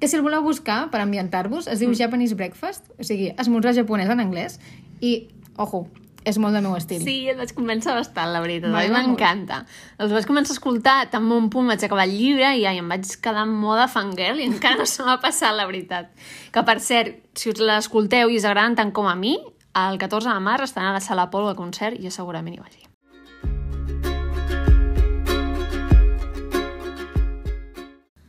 Que 0.00 0.08
si 0.08 0.16
el 0.16 0.24
voleu 0.24 0.42
buscar 0.42 0.86
per 0.90 1.02
ambientar-vos, 1.04 1.68
es 1.68 1.82
diu 1.82 1.90
mm. 1.92 2.00
Japanese 2.00 2.34
Breakfast, 2.34 2.88
o 2.98 3.06
sigui, 3.06 3.34
esmorzar 3.38 3.76
japonès 3.76 4.10
en 4.10 4.22
anglès, 4.24 4.56
i, 5.04 5.28
ojo, 5.60 5.84
és 6.24 6.36
molt 6.40 6.56
del 6.56 6.64
meu 6.64 6.74
estil. 6.76 7.00
Sí, 7.04 7.16
el 7.32 7.38
vaig 7.40 7.52
convèncer 7.56 7.94
bastant, 7.96 8.32
la 8.34 8.42
veritat. 8.44 8.72
A 8.72 8.82
mi 8.84 8.92
m'encanta. 8.92 9.62
Els 10.00 10.12
vaig 10.12 10.26
començar 10.28 10.52
a 10.52 10.58
escoltar, 10.58 10.96
tan 11.12 11.28
bon 11.28 11.48
punt 11.52 11.70
vaig 11.70 11.84
acabar 11.86 12.04
el 12.08 12.16
llibre 12.16 12.50
i 12.58 12.66
ai, 12.68 12.80
em 12.80 12.90
vaig 12.92 13.06
quedar 13.24 13.46
en 13.48 13.54
moda 13.60 13.86
fangirl 13.92 14.40
i 14.40 14.48
encara 14.50 14.80
no 14.80 14.88
se 14.88 15.06
m'ha 15.06 15.16
passat, 15.22 15.54
la 15.56 15.68
veritat. 15.68 16.12
Que, 16.52 16.64
per 16.66 16.76
cert, 16.84 17.22
si 17.36 17.52
us 17.52 17.62
l'escolteu 17.64 18.32
i 18.32 18.40
us 18.40 18.48
agraden 18.48 18.76
tant 18.80 18.92
com 18.96 19.08
a 19.08 19.16
mi, 19.16 19.38
el 19.74 19.98
14 19.98 20.28
de 20.28 20.40
març 20.40 20.70
estan 20.70 20.86
a 20.86 20.92
la 20.92 21.00
Sala 21.00 21.30
Polo 21.30 21.50
a 21.50 21.56
concert 21.58 21.98
i 21.98 22.06
jo 22.06 22.10
segurament 22.10 22.56
hi 22.56 22.62
vagi. 22.62 22.86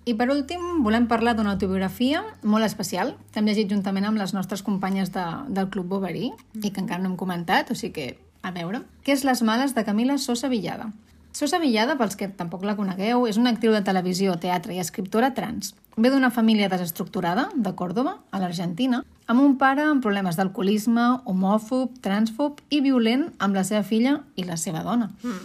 I 0.05 0.15
per 0.17 0.31
últim, 0.33 0.81
volem 0.83 1.05
parlar 1.07 1.35
d'una 1.37 1.53
autobiografia 1.53 2.23
molt 2.43 2.65
especial 2.65 3.13
que 3.31 3.39
hem 3.39 3.47
llegit 3.47 3.69
juntament 3.69 4.07
amb 4.09 4.17
les 4.17 4.33
nostres 4.33 4.63
companyes 4.65 5.13
de, 5.13 5.23
del 5.47 5.69
Club 5.69 5.87
Boverí 5.93 6.31
i 6.57 6.71
que 6.71 6.81
encara 6.81 7.01
no 7.03 7.11
hem 7.11 7.17
comentat, 7.19 7.69
o 7.69 7.77
sigui 7.77 7.93
que 7.93 8.07
a 8.41 8.51
veure, 8.51 8.81
que 9.05 9.13
és 9.13 9.23
Les 9.23 9.43
males 9.45 9.75
de 9.77 9.85
Camila 9.85 10.17
Sosa 10.17 10.49
Villada. 10.49 10.89
Sosa 11.31 11.61
Villada, 11.61 11.95
pels 11.95 12.17
que 12.19 12.27
tampoc 12.27 12.65
la 12.65 12.75
conegueu, 12.75 13.27
és 13.29 13.37
una 13.37 13.53
actriu 13.53 13.71
de 13.71 13.83
televisió, 13.85 14.33
teatre 14.41 14.73
i 14.75 14.81
escriptora 14.81 15.31
trans. 15.37 15.75
Ve 15.95 16.09
d'una 16.09 16.31
família 16.33 16.67
desestructurada, 16.67 17.49
de 17.55 17.71
Còrdoba, 17.77 18.17
a 18.31 18.41
l'Argentina, 18.41 19.03
amb 19.27 19.41
un 19.41 19.57
pare 19.61 19.83
amb 19.85 20.03
problemes 20.03 20.37
d'alcoholisme, 20.39 21.07
homòfob, 21.25 21.97
transfob 22.01 22.61
i 22.69 22.81
violent 22.81 23.29
amb 23.39 23.57
la 23.57 23.65
seva 23.67 23.83
filla 23.83 24.19
i 24.35 24.45
la 24.47 24.57
seva 24.57 24.83
dona. 24.83 25.11
Mm. 25.23 25.41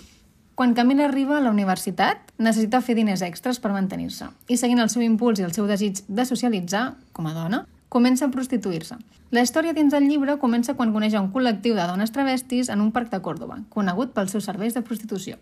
Quan 0.56 0.72
Camila 0.72 1.04
arriba 1.04 1.36
a 1.36 1.42
la 1.44 1.50
universitat, 1.52 2.30
necessita 2.38 2.80
fer 2.80 2.94
diners 2.96 3.20
extras 3.22 3.58
per 3.60 3.74
mantenir-se 3.74 4.30
i, 4.48 4.56
seguint 4.56 4.80
el 4.80 4.88
seu 4.88 5.02
impuls 5.04 5.40
i 5.40 5.44
el 5.44 5.52
seu 5.52 5.66
desig 5.68 6.00
de 6.08 6.24
socialitzar, 6.24 6.94
com 7.12 7.28
a 7.28 7.34
dona, 7.36 7.66
comença 7.92 8.24
a 8.24 8.32
prostituir-se. 8.32 8.96
La 9.34 9.42
història 9.42 9.74
dins 9.76 9.92
el 9.92 10.06
llibre 10.08 10.38
comença 10.40 10.76
quan 10.78 10.94
coneix 10.94 11.16
un 11.18 11.28
col·lectiu 11.34 11.74
de 11.76 11.84
dones 11.90 12.12
travestis 12.14 12.70
en 12.72 12.80
un 12.80 12.92
parc 12.94 13.10
de 13.12 13.20
Còrdoba, 13.20 13.58
conegut 13.74 14.14
pels 14.14 14.32
seus 14.32 14.48
serveis 14.48 14.72
de 14.72 14.84
prostitució. 14.86 15.36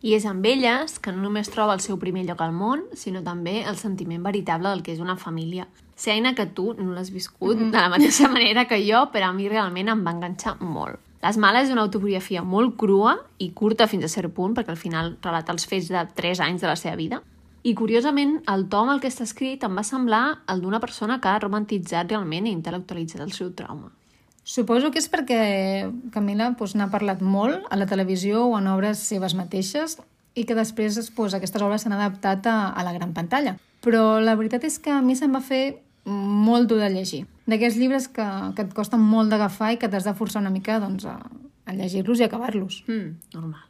I 0.00 0.14
és 0.16 0.24
amb 0.24 0.46
elles 0.48 0.94
que 0.98 1.12
no 1.12 1.20
només 1.20 1.50
troba 1.52 1.74
el 1.76 1.82
seu 1.84 1.98
primer 2.00 2.22
lloc 2.24 2.40
al 2.40 2.54
món, 2.56 2.86
sinó 2.96 3.20
també 3.20 3.58
el 3.68 3.76
sentiment 3.76 4.22
veritable 4.24 4.70
del 4.72 4.80
que 4.82 4.94
és 4.94 5.02
una 5.04 5.18
família. 5.20 5.66
Ser 5.94 6.14
eina 6.14 6.32
que 6.34 6.46
tu 6.46 6.72
no 6.78 6.94
l'has 6.94 7.10
viscut 7.12 7.56
mm 7.56 7.60
-hmm. 7.60 7.70
de 7.70 7.78
la 7.78 7.90
mateixa 7.90 8.28
manera 8.36 8.64
que 8.64 8.80
jo, 8.80 9.10
però 9.12 9.28
a 9.28 9.32
mi 9.32 9.48
realment 9.48 9.88
em 9.88 10.06
va 10.06 10.12
enganxar 10.12 10.56
molt. 10.60 10.98
Les 11.22 11.36
males 11.36 11.68
és 11.68 11.72
una 11.72 11.82
autobiografia 11.82 12.42
molt 12.42 12.78
crua 12.78 13.18
i 13.38 13.50
curta 13.52 13.86
fins 13.86 14.04
a 14.04 14.08
cert 14.08 14.32
punt, 14.32 14.54
perquè 14.54 14.70
al 14.70 14.76
final 14.76 15.18
relata 15.22 15.52
els 15.52 15.66
fets 15.66 15.88
de 15.88 16.08
3 16.14 16.40
anys 16.40 16.62
de 16.62 16.66
la 16.66 16.76
seva 16.76 16.96
vida. 16.96 17.22
I, 17.62 17.74
curiosament, 17.74 18.40
el 18.48 18.68
to 18.68 18.78
amb 18.78 18.92
el 18.92 19.00
que 19.00 19.08
està 19.08 19.24
escrit 19.24 19.62
em 19.64 19.76
va 19.76 19.82
semblar 19.82 20.38
el 20.48 20.62
d'una 20.62 20.80
persona 20.80 21.20
que 21.20 21.28
ha 21.28 21.38
romantitzat 21.38 22.08
realment 22.08 22.46
i 22.46 22.56
intel·lectualitzat 22.56 23.20
el 23.20 23.32
seu 23.32 23.52
trauma. 23.52 23.99
Suposo 24.44 24.90
que 24.90 24.98
és 24.98 25.08
perquè 25.12 25.90
Camila 26.14 26.50
doncs, 26.56 26.74
n'ha 26.74 26.90
parlat 26.90 27.20
molt 27.22 27.66
a 27.70 27.76
la 27.76 27.86
televisió 27.86 28.46
o 28.48 28.56
en 28.58 28.70
obres 28.72 29.02
seves 29.04 29.36
mateixes 29.36 29.98
i 30.34 30.46
que 30.48 30.56
després 30.56 30.96
doncs, 30.96 31.36
aquestes 31.36 31.62
obres 31.62 31.84
s'han 31.84 31.96
adaptat 31.98 32.46
a, 32.46 32.58
a 32.72 32.84
la 32.86 32.94
gran 32.96 33.12
pantalla. 33.14 33.56
Però 33.84 34.20
la 34.20 34.36
veritat 34.36 34.64
és 34.68 34.78
que 34.78 34.92
a 34.92 35.00
mi 35.04 35.16
se'm 35.16 35.36
va 35.36 35.44
fer 35.44 35.80
molt 36.04 36.68
dur 36.68 36.80
de 36.80 36.90
llegir. 36.92 37.24
D'aquests 37.50 37.78
llibres 37.80 38.08
que, 38.08 38.26
que 38.56 38.66
et 38.66 38.74
costen 38.76 39.00
molt 39.00 39.32
d'agafar 39.32 39.74
i 39.74 39.80
que 39.80 39.88
t'has 39.88 40.06
de 40.08 40.16
forçar 40.16 40.42
una 40.42 40.52
mica 40.54 40.80
doncs, 40.80 41.06
a, 41.08 41.18
a 41.66 41.76
llegir-los 41.76 42.20
i 42.20 42.26
acabar-los. 42.28 42.82
Mm, 42.88 43.36
normal. 43.36 43.69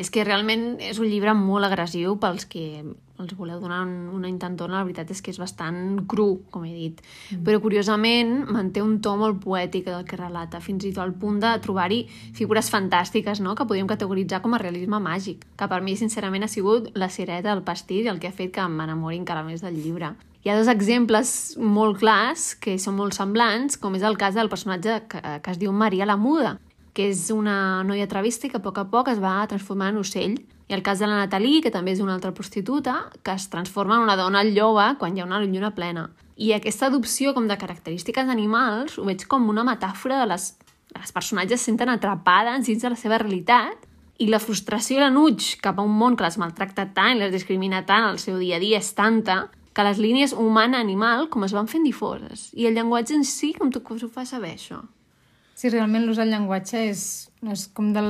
És 0.00 0.10
que 0.10 0.24
realment 0.24 0.76
és 0.80 1.00
un 1.02 1.08
llibre 1.10 1.34
molt 1.36 1.68
agressiu 1.68 2.16
pels 2.20 2.46
que 2.48 2.82
els 3.22 3.34
voleu 3.38 3.60
donar 3.60 3.82
una 3.86 4.28
intentona, 4.28 4.78
la 4.78 4.86
veritat 4.86 5.10
és 5.14 5.20
que 5.22 5.30
és 5.30 5.38
bastant 5.38 6.02
cru, 6.10 6.42
com 6.50 6.64
he 6.66 6.72
dit. 6.74 6.98
Mm. 7.30 7.44
Però, 7.46 7.60
curiosament, 7.62 8.32
manté 8.50 8.82
un 8.82 8.98
to 9.04 9.14
molt 9.20 9.38
poètic 9.44 9.86
del 9.86 10.02
que 10.08 10.18
relata, 10.18 10.62
fins 10.64 10.84
i 10.88 10.92
tot 10.92 11.04
al 11.04 11.14
punt 11.14 11.38
de 11.42 11.52
trobar-hi 11.62 12.02
figures 12.34 12.72
fantàstiques, 12.72 13.42
no?, 13.44 13.54
que 13.54 13.68
podríem 13.68 13.90
categoritzar 13.90 14.42
com 14.42 14.56
a 14.56 14.62
realisme 14.62 14.98
màgic, 15.02 15.46
que 15.58 15.70
per 15.70 15.80
mi, 15.84 15.96
sincerament, 16.00 16.48
ha 16.48 16.50
sigut 16.50 16.90
la 16.98 17.10
cireta 17.12 17.52
del 17.52 17.64
pastís 17.66 18.06
i 18.06 18.12
el 18.12 18.18
que 18.18 18.32
ha 18.32 18.36
fet 18.36 18.52
que 18.56 18.66
m'enamori 18.68 19.20
encara 19.20 19.46
més 19.46 19.62
del 19.62 19.78
llibre. 19.78 20.14
Hi 20.42 20.50
ha 20.50 20.58
dos 20.58 20.66
exemples 20.66 21.54
molt 21.62 22.00
clars 22.00 22.56
que 22.58 22.74
són 22.82 22.96
molt 22.98 23.14
semblants, 23.14 23.78
com 23.78 23.94
és 23.94 24.02
el 24.02 24.18
cas 24.18 24.34
del 24.34 24.50
personatge 24.50 25.04
que, 25.06 25.20
que 25.38 25.52
es 25.54 25.60
diu 25.60 25.70
Maria 25.70 26.08
la 26.08 26.18
Muda, 26.18 26.56
que 26.92 27.08
és 27.10 27.28
una 27.32 27.82
noia 27.88 28.08
travesti 28.08 28.50
que 28.50 28.58
a 28.60 28.64
poc 28.64 28.78
a 28.82 28.88
poc 28.90 29.08
es 29.12 29.20
va 29.22 29.40
transformar 29.48 29.92
en 29.92 30.00
ocell. 30.02 30.36
I 30.68 30.74
el 30.76 30.82
cas 30.84 31.00
de 31.00 31.08
la 31.08 31.18
Natalie, 31.18 31.60
que 31.64 31.72
també 31.72 31.92
és 31.92 32.00
una 32.00 32.14
altra 32.14 32.32
prostituta, 32.32 33.10
que 33.22 33.34
es 33.34 33.48
transforma 33.52 33.96
en 33.96 34.06
una 34.06 34.16
dona 34.16 34.44
lloba 34.44 34.94
quan 34.98 35.16
hi 35.16 35.22
ha 35.22 35.28
una 35.28 35.40
lluna 35.44 35.74
plena. 35.74 36.10
I 36.36 36.52
aquesta 36.56 36.88
adopció 36.88 37.34
com 37.34 37.48
de 37.48 37.58
característiques 37.60 38.28
animals 38.28 38.98
ho 38.98 39.06
veig 39.08 39.24
com 39.28 39.48
una 39.48 39.64
metàfora 39.68 40.20
de 40.22 40.28
les, 40.32 40.52
les 40.96 41.12
personatges 41.12 41.64
senten 41.64 41.92
atrapades 41.92 42.66
dins 42.66 42.82
de 42.82 42.92
la 42.92 42.98
seva 42.98 43.20
realitat 43.20 43.88
i 44.18 44.28
la 44.30 44.40
frustració 44.40 44.98
i 44.98 45.02
l'enuig 45.02 45.56
cap 45.64 45.80
a 45.80 45.84
un 45.84 45.92
món 45.98 46.16
que 46.16 46.24
les 46.24 46.38
maltracta 46.40 46.88
tant 46.96 47.16
i 47.16 47.20
les 47.24 47.34
discrimina 47.34 47.84
tant 47.88 48.06
al 48.06 48.20
seu 48.22 48.38
dia 48.40 48.56
a 48.56 48.62
dia 48.62 48.80
és 48.80 48.92
tanta 48.96 49.46
que 49.72 49.84
les 49.84 50.00
línies 50.00 50.34
humana-animal 50.36 51.28
com 51.32 51.44
es 51.44 51.54
van 51.56 51.68
fent 51.68 51.84
difoses. 51.84 52.50
I 52.52 52.68
el 52.68 52.76
llenguatge 52.76 53.16
en 53.16 53.24
si, 53.24 53.52
com 53.56 53.72
tu 53.72 53.80
ho 53.80 54.08
fa 54.08 54.24
saber, 54.28 54.56
això? 54.56 54.82
Sí, 55.62 55.70
realment 55.70 56.02
l'ús 56.02 56.18
del 56.18 56.32
llenguatge 56.32 56.80
és, 56.88 57.00
és 57.46 57.60
com 57.70 57.92
del 57.94 58.08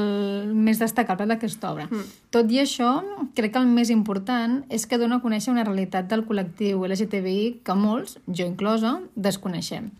més 0.56 0.78
destacable 0.80 1.26
d'aquesta 1.28 1.68
obra. 1.74 1.84
Mm. 1.90 2.06
Tot 2.32 2.48
i 2.48 2.62
això, 2.62 2.94
crec 3.36 3.52
que 3.52 3.60
el 3.60 3.68
més 3.68 3.90
important 3.92 4.62
és 4.72 4.86
que 4.88 4.96
dona 4.96 5.18
a 5.20 5.20
conèixer 5.20 5.52
una 5.52 5.66
realitat 5.68 6.08
del 6.08 6.24
col·lectiu 6.24 6.86
LGTBI 6.88 7.58
que 7.60 7.76
molts, 7.76 8.16
jo 8.24 8.46
inclosa, 8.48 8.94
desconeixem. 9.28 9.90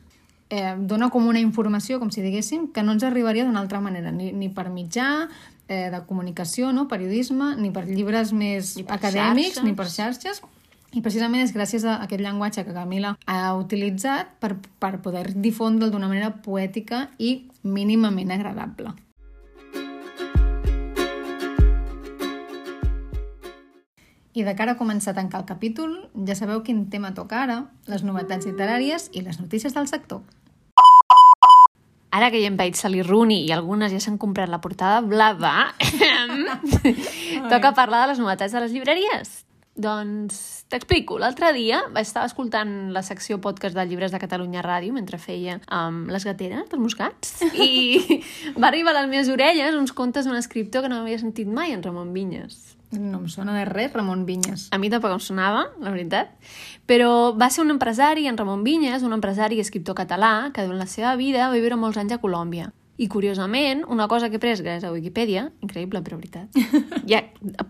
Eh, 0.48 0.72
dona 0.80 1.10
com 1.12 1.28
una 1.28 1.44
informació, 1.44 2.00
com 2.00 2.08
si 2.08 2.24
diguéssim, 2.24 2.70
que 2.72 2.86
no 2.86 2.96
ens 2.96 3.04
arribaria 3.04 3.44
d'una 3.44 3.60
altra 3.60 3.82
manera, 3.84 4.08
ni, 4.16 4.30
ni 4.32 4.48
per 4.48 4.70
mitjà 4.72 5.10
eh, 5.68 5.90
de 5.92 6.00
comunicació, 6.08 6.72
no? 6.72 6.86
periodisme, 6.88 7.52
ni 7.60 7.68
per 7.68 7.84
llibres 7.84 8.32
més 8.32 8.78
ni 8.80 8.88
per 8.88 8.96
acadèmics, 8.96 9.58
xarxes. 9.58 9.68
ni 9.68 9.76
per 9.76 9.90
xarxes, 9.92 10.40
i 10.92 11.00
precisament 11.00 11.40
és 11.40 11.54
gràcies 11.54 11.84
a 11.88 11.96
aquest 12.04 12.20
llenguatge 12.20 12.64
que 12.66 12.74
Camila 12.76 13.14
ha 13.26 13.54
utilitzat 13.56 14.34
per, 14.42 14.56
per 14.78 14.98
poder 15.04 15.24
difondre'l 15.32 15.92
d'una 15.92 16.10
manera 16.10 16.34
poètica 16.44 17.06
i 17.18 17.48
mínimament 17.62 18.32
agradable. 18.34 18.92
I 24.32 24.44
de 24.44 24.54
cara 24.56 24.72
a 24.72 24.78
començar 24.80 25.12
a 25.12 25.16
tancar 25.16 25.42
el 25.42 25.48
capítol, 25.48 25.96
ja 26.28 26.36
sabeu 26.36 26.62
quin 26.64 26.86
tema 26.92 27.12
toca 27.12 27.42
ara, 27.42 27.58
les 27.88 28.04
novetats 28.04 28.48
literàries 28.48 29.10
i 29.12 29.20
les 29.24 29.40
notícies 29.40 29.76
del 29.76 29.88
sector. 29.88 30.22
Ara 32.12 32.28
que 32.32 32.40
ja 32.40 32.48
hem 32.48 32.56
veig 32.56 32.76
Sally 32.76 33.00
Rooney 33.04 33.46
i 33.46 33.52
algunes 33.52 33.92
ja 33.92 34.00
s'han 34.00 34.18
comprat 34.20 34.48
la 34.52 34.60
portada 34.60 35.00
blava, 35.04 35.72
toca 37.52 37.72
parlar 37.76 38.04
de 38.04 38.12
les 38.12 38.20
novetats 38.20 38.52
de 38.52 38.64
les 38.64 38.72
llibreries. 38.72 39.40
Doncs 39.82 40.36
t'explico. 40.70 41.16
L'altre 41.18 41.50
dia 41.56 41.80
estava 41.98 42.28
escoltant 42.28 42.92
la 42.94 43.02
secció 43.02 43.40
podcast 43.42 43.74
de 43.74 43.84
llibres 43.88 44.12
de 44.14 44.20
Catalunya 44.22 44.62
Ràdio 44.62 44.94
mentre 44.94 45.18
feia 45.18 45.58
um, 45.66 46.04
Les 46.12 46.26
gateres 46.28 46.68
dels 46.70 46.82
moscats 46.82 47.40
i 47.50 48.20
va 48.60 48.68
arribar 48.70 48.94
a 48.94 49.00
les 49.00 49.10
meves 49.10 49.32
orelles 49.32 49.78
uns 49.78 49.94
contes 49.96 50.28
d'un 50.28 50.38
escriptor 50.38 50.84
que 50.84 50.92
no 50.92 51.00
havia 51.02 51.18
sentit 51.18 51.50
mai, 51.50 51.72
en 51.74 51.82
Ramon 51.82 52.12
Vinyes. 52.14 52.76
No 52.92 53.22
em 53.22 53.28
sona 53.32 53.56
de 53.56 53.64
res, 53.64 53.92
Ramon 53.94 54.26
Vinyes. 54.28 54.68
A 54.70 54.78
mi 54.78 54.90
tampoc 54.92 55.14
em 55.16 55.22
sonava, 55.24 55.64
la 55.80 55.94
veritat. 55.94 56.34
Però 56.86 57.32
va 57.32 57.48
ser 57.50 57.64
un 57.64 57.72
empresari, 57.72 58.26
en 58.28 58.36
Ramon 58.36 58.62
Vinyes, 58.66 59.02
un 59.08 59.16
empresari 59.16 59.56
i 59.56 59.64
escriptor 59.64 59.96
català 59.96 60.52
que 60.52 60.66
durant 60.66 60.84
la 60.84 60.90
seva 60.90 61.16
vida 61.16 61.48
va 61.48 61.56
viure 61.56 61.80
molts 61.80 61.98
anys 62.02 62.18
a 62.18 62.20
Colòmbia. 62.20 62.68
I, 63.00 63.08
curiosament, 63.08 63.86
una 63.88 64.06
cosa 64.06 64.28
que 64.28 64.36
he 64.36 64.42
pres 64.42 64.60
gràcies 64.60 64.84
a 64.84 64.92
Wikipedia, 64.92 65.46
increïble, 65.64 66.02
però 66.04 66.18
veritat, 66.18 66.52
ja 67.10 67.22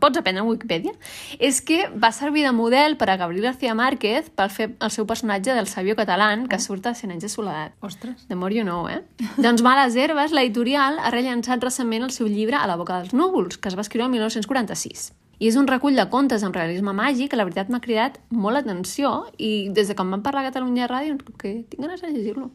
pots 0.03 0.19
aprendre 0.19 0.43
a 0.43 0.49
Wikipedia, 0.49 0.93
és 1.39 1.61
que 1.63 1.85
va 1.95 2.11
servir 2.13 2.43
de 2.43 2.51
model 2.53 2.99
per 2.99 3.09
a 3.13 3.17
Gabriel 3.21 3.47
García 3.47 3.77
Márquez 3.79 4.33
per 4.35 4.49
fer 4.51 4.73
el 4.75 4.91
seu 4.91 5.07
personatge 5.07 5.55
del 5.55 5.71
sabio 5.71 5.95
català 5.97 6.33
que 6.51 6.59
surt 6.59 6.91
a 6.91 6.95
Cent 6.99 7.15
anys 7.15 7.29
de 7.29 7.31
soledat. 7.31 7.75
Ostres. 7.81 8.27
The 8.29 8.37
more 8.37 8.55
you 8.55 8.67
know, 8.67 8.89
eh? 8.91 9.03
doncs 9.45 9.63
Males 9.63 9.97
Herbes, 9.97 10.35
l'editorial, 10.35 10.99
ha 10.99 11.15
rellançat 11.15 11.63
recentment 11.63 12.03
el 12.03 12.15
seu 12.15 12.27
llibre 12.27 12.59
A 12.59 12.67
la 12.67 12.77
boca 12.77 12.99
dels 12.99 13.15
núvols, 13.15 13.59
que 13.59 13.71
es 13.71 13.79
va 13.79 13.87
escriure 13.87 14.11
el 14.11 14.15
1946. 14.15 15.13
I 15.43 15.49
és 15.51 15.57
un 15.59 15.67
recull 15.67 15.97
de 15.99 16.05
contes 16.11 16.43
amb 16.47 16.55
realisme 16.55 16.93
màgic 16.95 17.33
que 17.33 17.39
la 17.39 17.47
veritat 17.47 17.71
m'ha 17.71 17.83
cridat 17.83 18.19
molt 18.31 18.59
l'atenció 18.59 19.25
i 19.39 19.71
des 19.75 19.91
de 19.91 19.97
quan 19.99 20.11
vam 20.11 20.23
parlar 20.23 20.45
a 20.45 20.51
Catalunya 20.53 20.91
Ràdio 20.91 21.17
que 21.39 21.63
tinc 21.71 21.83
ganes 21.83 22.03
de 22.03 22.13
llegir-lo. 22.15 22.53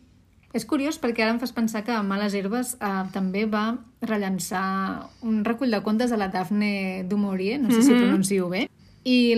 És 0.58 0.65
curiós 0.65 0.98
perquè 0.98 1.26
ara 1.26 1.36
em 1.36 1.41
fas 1.41 1.54
pensar 1.54 1.84
que 1.86 1.93
Males 2.02 2.34
Herbes 2.38 2.76
eh, 2.82 3.04
també 3.13 3.46
va 3.46 3.78
rellançar 4.02 5.10
un 5.22 5.43
recull 5.46 5.74
de 5.74 5.84
contes 5.86 6.10
de 6.13 6.17
la 6.17 6.32
Daphne 6.34 7.06
du 7.10 7.20
Maurier, 7.22 7.60
no 7.62 7.70
sé 7.70 7.78
mm 7.78 7.82
-hmm. 7.82 7.88
si 7.88 7.93
pronuncio 7.93 8.50
bé, 8.50 8.67
i 9.08 9.36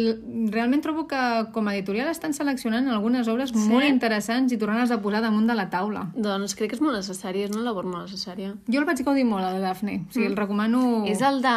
realment 0.50 0.82
trobo 0.82 1.04
que 1.10 1.20
com 1.54 1.68
a 1.70 1.76
editorial 1.76 2.10
estan 2.10 2.34
seleccionant 2.34 2.88
algunes 2.90 3.28
obres 3.30 3.52
sí? 3.54 3.66
molt 3.70 3.86
interessants 3.86 4.56
i 4.56 4.58
tornant-les 4.58 4.90
a 4.96 4.98
posar 5.04 5.22
damunt 5.22 5.46
de 5.46 5.58
la 5.58 5.68
taula. 5.70 6.08
Doncs 6.16 6.56
crec 6.58 6.72
que 6.72 6.80
és 6.80 6.82
molt 6.82 6.98
necessari, 6.98 7.44
és 7.46 7.52
una 7.54 7.62
labor 7.68 7.86
molt 7.86 8.08
necessària. 8.08 8.56
Jo 8.66 8.80
el 8.82 8.88
vaig 8.90 9.04
gaudir 9.06 9.28
molt, 9.30 9.46
el 9.46 9.60
de 9.60 9.62
Daphne. 9.68 10.00
O 10.08 10.16
sigui, 10.16 10.26
el 10.32 10.40
recomano... 10.40 11.06
És 11.06 11.22
el 11.22 11.44
de... 11.46 11.54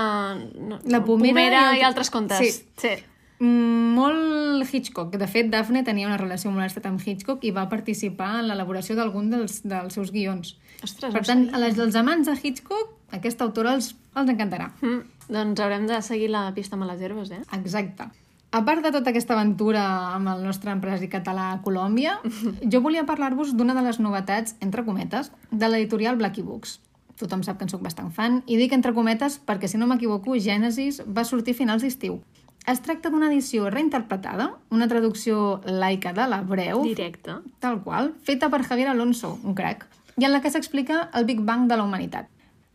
No, 0.60 0.80
la 0.84 1.00
Pomera, 1.06 1.32
Pomera 1.32 1.62
i, 1.72 1.80
i 1.80 1.86
altres 1.88 2.12
contes. 2.12 2.44
Sí. 2.44 2.68
sí. 2.76 3.11
Mm, 3.42 3.94
molt 3.96 4.70
Hitchcock. 4.70 5.16
De 5.18 5.26
fet, 5.26 5.48
Daphne 5.50 5.82
tenia 5.82 6.06
una 6.06 6.18
relació 6.20 6.52
molt 6.54 6.68
estreta 6.68 6.92
amb 6.92 7.02
Hitchcock 7.02 7.42
i 7.42 7.50
va 7.50 7.66
participar 7.68 8.36
en 8.38 8.46
l'elaboració 8.52 8.94
d'algun 8.94 9.32
dels, 9.32 9.64
dels 9.66 9.98
seus 9.98 10.12
guions. 10.14 10.54
Ostres, 10.82 11.10
per 11.10 11.24
tant, 11.26 11.48
les 11.58 11.74
dels 11.74 11.98
amants 11.98 12.30
de 12.30 12.36
Hitchcock, 12.38 12.92
aquesta 13.10 13.42
autora 13.48 13.74
els, 13.74 13.96
els 14.14 14.30
encantarà. 14.30 14.70
Mm, 14.80 15.26
doncs 15.34 15.62
haurem 15.64 15.88
de 15.90 15.98
seguir 16.06 16.30
la 16.30 16.44
pista 16.54 16.78
amb 16.78 16.86
les 16.86 17.02
herbes, 17.02 17.32
eh? 17.34 17.40
Exacte. 17.58 18.06
A 18.52 18.60
part 18.68 18.84
de 18.84 18.92
tota 18.94 19.10
aquesta 19.10 19.34
aventura 19.34 19.82
amb 20.12 20.28
el 20.28 20.44
nostre 20.46 20.70
empresari 20.70 21.08
català 21.10 21.48
a 21.50 21.60
Colòmbia, 21.64 22.18
jo 22.72 22.82
volia 22.84 23.06
parlar-vos 23.08 23.56
d'una 23.58 23.74
de 23.74 23.82
les 23.88 23.98
novetats, 23.98 24.54
entre 24.60 24.84
cometes, 24.86 25.32
de 25.50 25.72
l'editorial 25.72 26.20
Blacky 26.20 26.46
Books. 26.46 26.78
Tothom 27.18 27.42
sap 27.42 27.58
que 27.58 27.66
en 27.66 27.72
sóc 27.74 27.82
bastant 27.82 28.14
fan, 28.14 28.42
i 28.46 28.54
dic 28.60 28.72
entre 28.76 28.94
cometes 28.94 29.40
perquè, 29.46 29.66
si 29.66 29.80
no 29.82 29.90
m'equivoco, 29.90 30.38
Gènesis 30.38 31.02
va 31.06 31.26
sortir 31.26 31.56
a 31.56 31.60
finals 31.64 31.82
d'estiu. 31.82 32.20
Es 32.66 32.78
tracta 32.80 33.10
d'una 33.10 33.26
edició 33.26 33.70
reinterpretada, 33.70 34.52
una 34.70 34.86
traducció 34.88 35.60
laica 35.66 36.12
de 36.14 36.28
l'hebreu... 36.30 36.84
Directe. 36.86 37.40
Tal 37.58 37.80
qual, 37.82 38.12
feta 38.22 38.48
per 38.52 38.62
Javier 38.62 38.88
Alonso, 38.92 39.34
un 39.42 39.56
crac, 39.58 39.88
i 40.16 40.28
en 40.28 40.32
la 40.32 40.40
que 40.44 40.52
s'explica 40.54 41.08
el 41.18 41.26
Big 41.26 41.40
Bang 41.42 41.66
de 41.70 41.76
la 41.80 41.82
humanitat. 41.88 42.28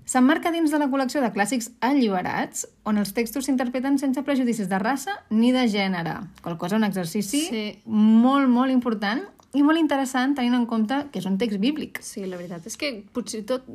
S'emmarca 0.08 0.52
dins 0.56 0.71
de 0.71 0.80
la 0.80 0.88
col·lecció 0.91 1.19
de 1.23 1.32
clàssics 1.36 1.69
alliberats, 1.84 2.65
on 2.88 3.00
els 3.00 3.12
textos 3.15 3.47
s'interpreten 3.47 3.97
sense 4.00 4.23
prejudicis 4.23 4.69
de 4.71 4.80
raça 4.80 5.17
ni 5.30 5.52
de 5.56 5.65
gènere, 5.71 6.17
qual 6.43 6.58
cosa 6.58 6.78
un 6.80 6.88
exercici 6.88 7.41
Sí. 7.47 7.65
molt, 7.86 8.47
molt 8.47 8.71
important 8.71 9.23
i 9.54 9.63
molt 9.63 9.80
interessant 9.80 10.36
tenint 10.36 10.56
en 10.56 10.65
compte 10.67 11.06
que 11.12 11.19
és 11.19 11.26
un 11.28 11.38
text 11.38 11.60
bíblic. 11.60 12.00
Sí, 12.04 12.26
la 12.26 12.38
veritat 12.39 12.67
és 12.67 12.76
que 12.80 13.04
potser 13.13 13.45
tot 13.47 13.67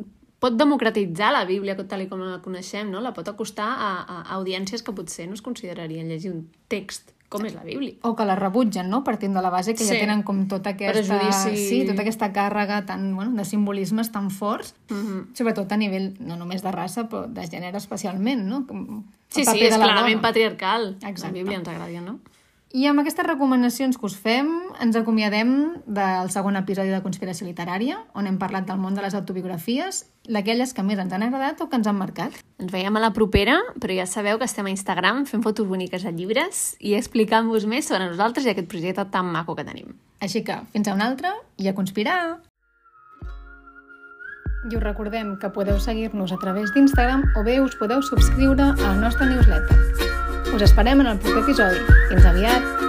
pot 0.42 0.58
democratitzar 0.58 1.30
la 1.32 1.44
Bíblia 1.46 1.76
tal 1.86 2.02
com 2.10 2.20
la 2.26 2.40
coneixem, 2.42 2.90
no? 2.90 3.00
La 3.00 3.12
pot 3.14 3.28
acostar 3.30 3.68
a, 3.78 3.90
a 4.02 4.22
audiències 4.36 4.82
que 4.82 4.92
potser 4.96 5.28
no 5.30 5.34
es 5.38 5.42
considerarien 5.42 6.08
llegir 6.10 6.32
un 6.34 6.48
text 6.68 7.12
com 7.32 7.46
és 7.48 7.54
la 7.56 7.62
Bíblia. 7.64 7.94
O 8.04 8.10
que 8.18 8.26
la 8.28 8.34
rebutgen, 8.36 8.90
no? 8.92 9.00
Partint 9.06 9.32
de 9.32 9.40
la 9.40 9.48
base 9.54 9.72
que 9.72 9.84
Sí. 9.86 9.88
ja 9.94 10.00
tenen 10.02 10.20
com 10.22 10.42
tota 10.50 10.74
aquesta... 10.74 10.92
Prejudici. 11.16 11.56
Sí, 11.56 11.78
tota 11.88 12.02
aquesta 12.04 12.28
càrrega 12.34 12.82
tan, 12.84 13.06
bueno, 13.16 13.32
de 13.38 13.46
simbolismes 13.48 14.10
tan 14.12 14.28
forts, 14.30 14.74
Mm 14.90 14.94
-hmm. 15.00 15.22
sobretot 15.32 15.72
a 15.72 15.76
nivell 15.76 16.12
no 16.20 16.36
només 16.36 16.62
de 16.62 16.70
raça, 16.72 17.08
però 17.08 17.24
de 17.26 17.40
gènere 17.48 17.76
especialment, 17.78 18.44
no? 18.44 18.66
Com 18.66 19.04
Sí, 19.28 19.44
sí, 19.46 19.60
és 19.64 19.74
clarament 19.76 20.18
dona. 20.20 20.28
patriarcal. 20.28 20.96
Exacte. 21.00 21.22
La 21.22 21.30
Bíblia 21.32 21.56
ens 21.58 21.68
agrada, 21.68 22.00
no? 22.02 22.18
I 22.72 22.86
amb 22.88 23.02
aquestes 23.02 23.26
recomanacions 23.26 23.98
que 24.00 24.06
us 24.08 24.14
fem, 24.16 24.48
ens 24.80 24.96
acomiadem 24.96 25.50
del 25.84 26.30
segon 26.32 26.56
episodi 26.56 26.88
de 26.88 27.02
Conspiració 27.04 27.44
Literària, 27.44 27.98
on 28.16 28.24
hem 28.24 28.38
parlat 28.40 28.64
del 28.64 28.78
món 28.80 28.96
de 28.96 29.02
les 29.04 29.12
autobiografies, 29.12 30.06
d'aquelles 30.24 30.72
que 30.72 30.84
més 30.86 31.00
ens 31.02 31.12
han 31.12 31.26
agradat 31.26 31.60
o 31.60 31.66
que 31.68 31.76
ens 31.76 31.90
han 31.90 31.98
marcat. 31.98 32.38
Ens 32.56 32.72
veiem 32.72 32.96
a 32.96 33.02
la 33.04 33.10
propera, 33.12 33.58
però 33.76 33.98
ja 33.98 34.06
sabeu 34.08 34.40
que 34.40 34.48
estem 34.48 34.70
a 34.70 34.72
Instagram 34.72 35.26
fent 35.28 35.44
fotos 35.44 35.68
boniques 35.68 36.06
de 36.06 36.14
llibres 36.16 36.62
i 36.80 36.94
explicant-vos 36.96 37.68
més 37.68 37.92
sobre 37.92 38.08
nosaltres 38.08 38.48
i 38.48 38.54
aquest 38.54 38.72
projecte 38.72 39.04
tan 39.12 39.28
maco 39.28 39.52
que 39.58 39.68
tenim. 39.68 39.92
Així 40.24 40.40
que, 40.40 40.56
fins 40.72 40.88
a 40.88 40.96
una 40.96 41.10
altra 41.12 41.34
i 41.60 41.68
a 41.68 41.76
conspirar! 41.76 42.40
I 44.62 44.78
us 44.78 44.82
recordem 44.86 45.36
que 45.42 45.52
podeu 45.52 45.76
seguir-nos 45.82 46.32
a 46.32 46.40
través 46.40 46.72
d'Instagram 46.72 47.28
o 47.36 47.44
bé 47.44 47.60
us 47.60 47.76
podeu 47.76 48.00
subscriure 48.00 48.72
al 48.80 49.00
nostre 49.02 49.28
newsletter. 49.28 50.11
Us 50.52 50.62
esperem 50.62 51.00
en 51.00 51.06
el 51.06 51.18
proper 51.18 51.42
episodi. 51.46 51.80
Fins 52.10 52.26
aviat! 52.28 52.81